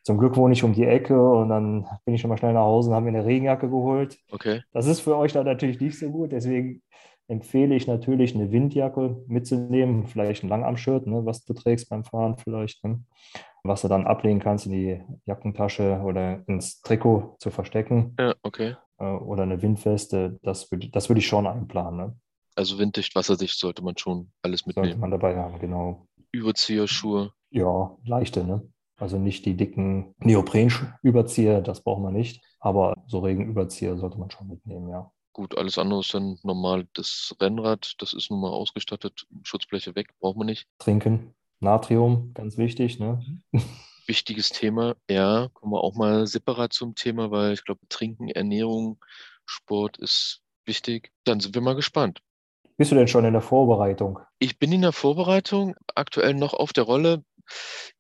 zum 0.04 0.18
Glück 0.18 0.36
wohne 0.36 0.54
ich 0.54 0.64
um 0.64 0.74
die 0.74 0.86
Ecke 0.86 1.22
und 1.22 1.50
dann 1.50 1.88
bin 2.06 2.16
ich 2.16 2.22
schon 2.22 2.30
mal 2.30 2.38
schnell 2.38 2.54
nach 2.54 2.62
Hause 2.62 2.90
und 2.90 2.96
habe 2.96 3.10
mir 3.10 3.18
eine 3.18 3.26
Regenjacke 3.26 3.70
geholt. 3.70 4.18
Okay. 4.32 4.62
Das 4.72 4.88
ist 4.88 5.02
für 5.02 5.18
euch 5.18 5.34
dann 5.34 5.46
natürlich 5.46 5.80
nicht 5.80 5.98
so 5.98 6.10
gut, 6.10 6.32
deswegen 6.32 6.82
empfehle 7.28 7.76
ich 7.76 7.88
natürlich 7.88 8.36
eine 8.36 8.52
Windjacke 8.52 9.24
mitzunehmen, 9.28 10.08
vielleicht 10.08 10.44
ein 10.44 10.50
Langarmshirt, 10.50 11.08
ne, 11.08 11.26
was 11.26 11.46
du 11.46 11.54
trägst 11.54 11.90
beim 11.90 12.04
Fahren 12.04 12.38
vielleicht. 12.38 12.84
Ne? 12.84 13.04
was 13.64 13.82
du 13.82 13.88
dann 13.88 14.08
ablegen 14.08 14.40
kannst, 14.40 14.66
in 14.66 14.72
die 14.72 15.02
Jackentasche 15.26 16.02
oder 16.04 16.44
ins 16.48 16.82
Trikot 16.82 17.36
zu 17.40 17.52
verstecken. 17.52 18.16
Ja, 18.20 18.34
okay. 18.42 18.76
Äh, 18.98 19.04
oder 19.04 19.44
eine 19.44 19.62
Windweste, 19.62 20.40
das 20.42 20.72
würde 20.72 20.90
das 20.90 21.10
würd 21.10 21.20
ich 21.20 21.28
schon 21.28 21.48
einplanen. 21.48 21.98
Ne? 21.98 22.16
Also 22.56 22.80
winddicht, 22.80 23.16
wasserdicht 23.16 23.58
sollte 23.58 23.84
man 23.84 23.98
schon 23.98 24.32
alles 24.42 24.66
mitnehmen. 24.66 24.88
Sollte 24.88 25.00
man 25.00 25.12
dabei 25.12 25.38
haben, 25.38 25.60
genau. 25.60 26.08
Überzieherschuhe. 26.32 27.32
Ja, 27.50 27.96
leichte, 28.06 28.44
ne? 28.44 28.68
Also 29.02 29.18
nicht 29.18 29.46
die 29.48 29.58
dicken 29.58 30.14
Neopren-Überzieher, 30.20 31.62
das 31.62 31.82
braucht 31.82 32.04
man 32.04 32.14
nicht. 32.14 32.46
Aber 32.60 32.94
so 33.08 33.20
Regenüberzieher 33.20 33.98
sollte 33.98 34.20
man 34.20 34.30
schon 34.30 34.48
mitnehmen, 34.48 34.90
ja. 34.90 35.12
Gut, 35.34 35.58
alles 35.58 35.80
andere 35.80 36.02
ist 36.02 36.14
dann 36.14 36.38
normal 36.44 36.88
das 36.94 37.36
Rennrad, 37.42 37.96
das 37.98 38.14
ist 38.14 38.30
nun 38.30 38.42
mal 38.42 38.52
ausgestattet, 38.52 39.26
Schutzbleche 39.42 39.96
weg, 39.96 40.10
braucht 40.20 40.38
man 40.38 40.46
nicht. 40.46 40.68
Trinken, 40.78 41.34
Natrium, 41.60 42.32
ganz 42.36 42.58
wichtig, 42.58 43.00
ne? 43.00 43.26
Wichtiges 44.06 44.50
Thema, 44.50 44.96
ja, 45.10 45.48
kommen 45.54 45.74
wir 45.74 45.84
auch 45.84 45.96
mal 45.96 46.28
separat 46.28 46.74
zum 46.74 46.94
Thema, 46.94 47.32
weil 47.32 47.54
ich 47.54 47.64
glaube, 47.64 47.82
Trinken, 47.90 48.28
Ernährung, 48.28 49.04
Sport 49.46 49.98
ist 49.98 50.44
wichtig. 50.66 51.12
Dann 51.24 51.40
sind 51.40 51.56
wir 51.56 51.62
mal 51.62 51.76
gespannt. 51.76 52.22
Bist 52.78 52.92
du 52.92 52.96
denn 52.96 53.08
schon 53.08 53.26
in 53.26 53.34
der 53.34 53.42
Vorbereitung? 53.42 54.20
Ich 54.40 54.58
bin 54.58 54.72
in 54.72 54.82
der 54.82 54.92
Vorbereitung, 54.92 55.76
aktuell 55.94 56.34
noch 56.34 56.54
auf 56.54 56.74
der 56.74 56.84
Rolle. 56.84 57.24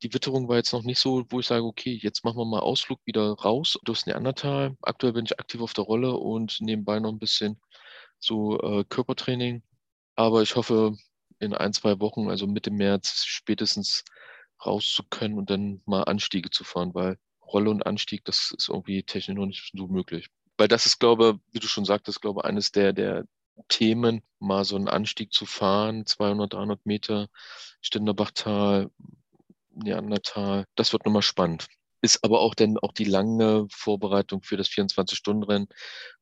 Die 0.03 0.13
Witterung 0.13 0.47
war 0.47 0.57
jetzt 0.57 0.73
noch 0.73 0.83
nicht 0.83 0.99
so, 0.99 1.25
wo 1.29 1.39
ich 1.39 1.47
sage, 1.47 1.63
okay, 1.63 1.99
jetzt 2.01 2.23
machen 2.23 2.37
wir 2.37 2.45
mal 2.45 2.59
Ausflug 2.59 2.99
wieder 3.05 3.31
raus 3.33 3.77
durchs 3.83 4.05
Neandertal. 4.05 4.75
Aktuell 4.81 5.13
bin 5.13 5.25
ich 5.25 5.39
aktiv 5.39 5.61
auf 5.61 5.73
der 5.73 5.83
Rolle 5.83 6.13
und 6.13 6.57
nebenbei 6.59 6.99
noch 6.99 7.11
ein 7.11 7.19
bisschen 7.19 7.59
so 8.19 8.59
äh, 8.59 8.83
Körpertraining. 8.85 9.63
Aber 10.15 10.41
ich 10.41 10.55
hoffe, 10.55 10.95
in 11.39 11.53
ein, 11.53 11.73
zwei 11.73 11.99
Wochen, 11.99 12.29
also 12.29 12.47
Mitte 12.47 12.71
März, 12.71 13.25
spätestens 13.25 14.05
raus 14.65 14.91
zu 14.93 15.03
können 15.03 15.37
und 15.37 15.49
dann 15.49 15.81
mal 15.85 16.03
Anstiege 16.03 16.51
zu 16.51 16.63
fahren, 16.63 16.93
weil 16.93 17.17
Rolle 17.43 17.69
und 17.71 17.85
Anstieg, 17.85 18.23
das 18.25 18.53
ist 18.57 18.69
irgendwie 18.69 19.03
technisch 19.03 19.35
noch 19.35 19.45
nicht 19.45 19.71
so 19.75 19.87
möglich. 19.87 20.29
Weil 20.57 20.67
das 20.67 20.85
ist, 20.85 20.99
glaube 20.99 21.39
wie 21.51 21.59
du 21.59 21.67
schon 21.67 21.85
sagtest, 21.85 22.21
glaube 22.21 22.45
eines 22.45 22.71
der, 22.71 22.93
der 22.93 23.25
Themen, 23.67 24.21
mal 24.39 24.63
so 24.63 24.75
einen 24.75 24.87
Anstieg 24.87 25.33
zu 25.33 25.45
fahren, 25.45 26.05
200, 26.05 26.53
300 26.53 26.85
Meter, 26.85 27.27
Ständerbachtal, 27.81 28.91
Neandertal. 29.83 30.65
Das 30.75 30.93
wird 30.93 31.05
nochmal 31.05 31.21
spannend. 31.21 31.67
Ist 32.01 32.23
aber 32.23 32.39
auch 32.39 32.55
dann 32.55 32.77
auch 32.79 32.93
die 32.93 33.03
lange 33.03 33.67
Vorbereitung 33.71 34.41
für 34.41 34.57
das 34.57 34.69
24-Stunden-Rennen, 34.69 35.67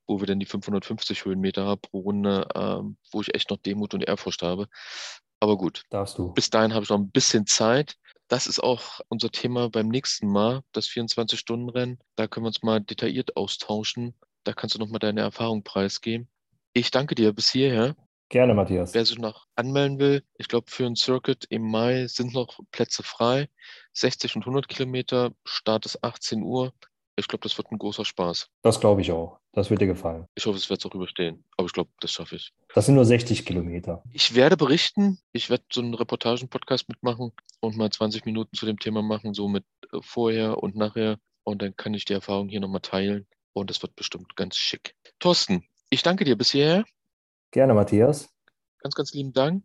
wo 0.08 0.20
wir 0.20 0.28
dann 0.28 0.40
die 0.40 0.46
550 0.46 1.26
Höhenmeter 1.26 1.66
haben 1.66 1.82
pro 1.82 2.00
Runde, 2.00 2.48
ähm, 2.54 2.98
wo 3.12 3.22
ich 3.22 3.34
echt 3.34 3.50
noch 3.50 3.58
Demut 3.58 3.94
und 3.94 4.06
Ehrfurcht 4.08 4.42
habe. 4.42 4.68
Aber 5.40 5.58
gut. 5.58 5.84
Darfst 5.90 6.18
du. 6.18 6.34
Bis 6.34 6.50
dahin 6.50 6.74
habe 6.74 6.84
ich 6.84 6.90
noch 6.90 6.98
ein 6.98 7.12
bisschen 7.12 7.48
Zeit. 7.48 7.96
Das 8.28 8.46
ist 8.46 8.60
auch 8.60 9.00
unser 9.08 9.32
Thema 9.32 9.70
beim 9.70 9.88
nächsten 9.88 10.28
Mal, 10.28 10.62
das 10.74 10.88
24-Stunden-Rennen. 10.88 12.00
Da 12.16 12.28
können 12.28 12.44
wir 12.44 12.50
uns 12.50 12.62
mal 12.62 12.82
detailliert 12.82 13.38
austauschen. 13.38 14.14
Da 14.44 14.54
kannst 14.54 14.76
du 14.76 14.80
nochmal 14.80 15.00
deine 15.00 15.22
Erfahrung 15.22 15.64
preisgeben. 15.64 16.28
Ich 16.74 16.92
danke 16.92 17.16
dir 17.16 17.34
bis 17.34 17.52
hierher. 17.52 17.96
Gerne, 18.30 18.54
Matthias. 18.54 18.94
Wer 18.94 19.06
sich 19.06 19.18
noch 19.18 19.48
anmelden 19.56 19.98
will, 19.98 20.24
ich 20.38 20.48
glaube, 20.48 20.70
für 20.70 20.86
ein 20.86 20.96
Circuit 20.96 21.46
im 21.50 21.70
Mai 21.70 22.06
sind 22.08 22.34
noch 22.34 22.60
Plätze 22.72 23.02
frei. 23.02 23.50
60 23.94 24.36
und 24.36 24.44
100 24.44 24.68
Kilometer, 24.68 25.32
Start 25.46 25.88
ist 25.88 26.04
18 26.04 26.44
Uhr. 26.44 26.72
Ich 27.16 27.28
glaube, 27.28 27.42
das 27.42 27.58
wird 27.58 27.72
ein 27.72 27.80
großer 27.80 28.06
Spaß. 28.06 28.48
Das 28.62 28.80
glaube 28.80 29.02
ich 29.02 29.12
auch. 29.12 29.40
Das 29.52 29.72
wird 29.72 29.82
dir 29.82 29.88
gefallen. 29.88 30.28
Ich 30.36 30.46
hoffe, 30.46 30.58
es 30.58 30.70
wird 30.70 30.80
es 30.80 30.86
auch 30.86 30.94
überstehen. 30.94 31.44
Aber 31.58 31.66
ich 31.66 31.74
glaube, 31.74 31.90
das 32.00 32.12
schaffe 32.12 32.36
ich. 32.36 32.54
Das 32.76 32.86
sind 32.86 32.96
nur 32.96 33.04
60 33.04 33.46
Kilometer. 33.46 34.04
Ich 34.14 34.36
werde 34.36 34.56
berichten. 34.56 35.20
Ich 35.34 35.50
werde 35.50 35.64
so 35.74 35.82
einen 35.82 35.96
Reportagen-Podcast 35.96 36.88
mitmachen 36.88 37.32
und 37.60 37.78
mal 37.78 37.90
20 37.90 38.26
Minuten 38.26 38.56
zu 38.56 38.68
dem 38.68 38.78
Thema 38.78 39.02
machen, 39.02 39.34
so 39.34 39.48
mit 39.48 39.66
äh, 39.92 39.98
vorher 40.02 40.62
und 40.62 40.76
nachher. 40.76 41.18
Und 41.44 41.64
dann 41.64 41.76
kann 41.76 41.96
ich 41.96 42.06
die 42.06 42.14
Erfahrung 42.14 42.48
hier 42.48 42.60
nochmal 42.60 42.82
teilen. 42.82 43.28
Und 43.54 43.72
es 43.72 43.82
wird 43.82 43.96
bestimmt 43.96 44.36
ganz 44.36 44.56
schick. 44.56 44.96
Thorsten, 45.18 45.66
ich 45.90 46.04
danke 46.04 46.24
dir 46.24 46.38
bis 46.38 46.52
hierher. 46.52 46.86
Gerne, 47.52 47.74
Matthias. 47.74 48.30
Ganz, 48.82 48.96
ganz 48.96 49.14
lieben 49.14 49.34
Dank. 49.34 49.64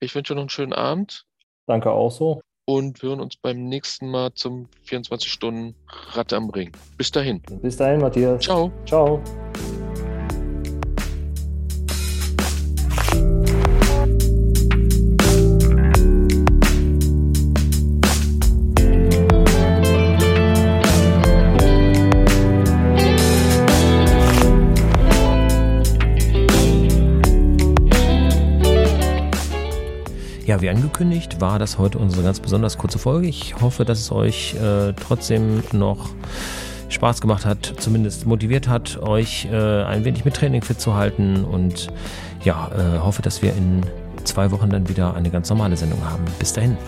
Ich 0.00 0.14
wünsche 0.14 0.34
noch 0.34 0.42
einen 0.42 0.48
schönen 0.48 0.72
Abend. 0.72 1.24
Danke 1.66 1.90
auch 1.90 2.10
so. 2.10 2.40
Und 2.64 3.02
wir 3.02 3.10
hören 3.10 3.20
uns 3.20 3.36
beim 3.36 3.64
nächsten 3.64 4.10
Mal 4.10 4.34
zum 4.34 4.68
24 4.84 5.30
Stunden 5.30 5.74
Ratte 6.12 6.36
am 6.36 6.50
Ring. 6.50 6.70
Bis 6.96 7.10
dahin. 7.10 7.40
Bis 7.62 7.76
dahin, 7.76 8.00
Matthias. 8.00 8.44
Ciao. 8.44 8.70
Ciao. 8.84 9.22
Ja, 30.48 30.62
wie 30.62 30.70
angekündigt, 30.70 31.42
war 31.42 31.58
das 31.58 31.76
heute 31.76 31.98
unsere 31.98 32.22
ganz 32.22 32.40
besonders 32.40 32.78
kurze 32.78 32.98
Folge. 32.98 33.28
Ich 33.28 33.60
hoffe, 33.60 33.84
dass 33.84 33.98
es 33.98 34.10
euch 34.10 34.54
äh, 34.54 34.94
trotzdem 34.94 35.62
noch 35.72 36.08
Spaß 36.88 37.20
gemacht 37.20 37.44
hat, 37.44 37.74
zumindest 37.76 38.24
motiviert 38.24 38.66
hat, 38.66 38.96
euch 39.02 39.46
äh, 39.52 39.82
ein 39.82 40.06
wenig 40.06 40.24
mit 40.24 40.32
Training 40.32 40.62
fit 40.62 40.80
zu 40.80 40.94
halten 40.94 41.44
und 41.44 41.88
ja, 42.44 42.70
äh, 42.72 42.98
hoffe, 43.00 43.20
dass 43.20 43.42
wir 43.42 43.54
in 43.54 43.82
zwei 44.24 44.50
Wochen 44.50 44.70
dann 44.70 44.88
wieder 44.88 45.14
eine 45.14 45.28
ganz 45.28 45.50
normale 45.50 45.76
Sendung 45.76 46.02
haben. 46.02 46.24
Bis 46.38 46.54
dahin. 46.54 46.78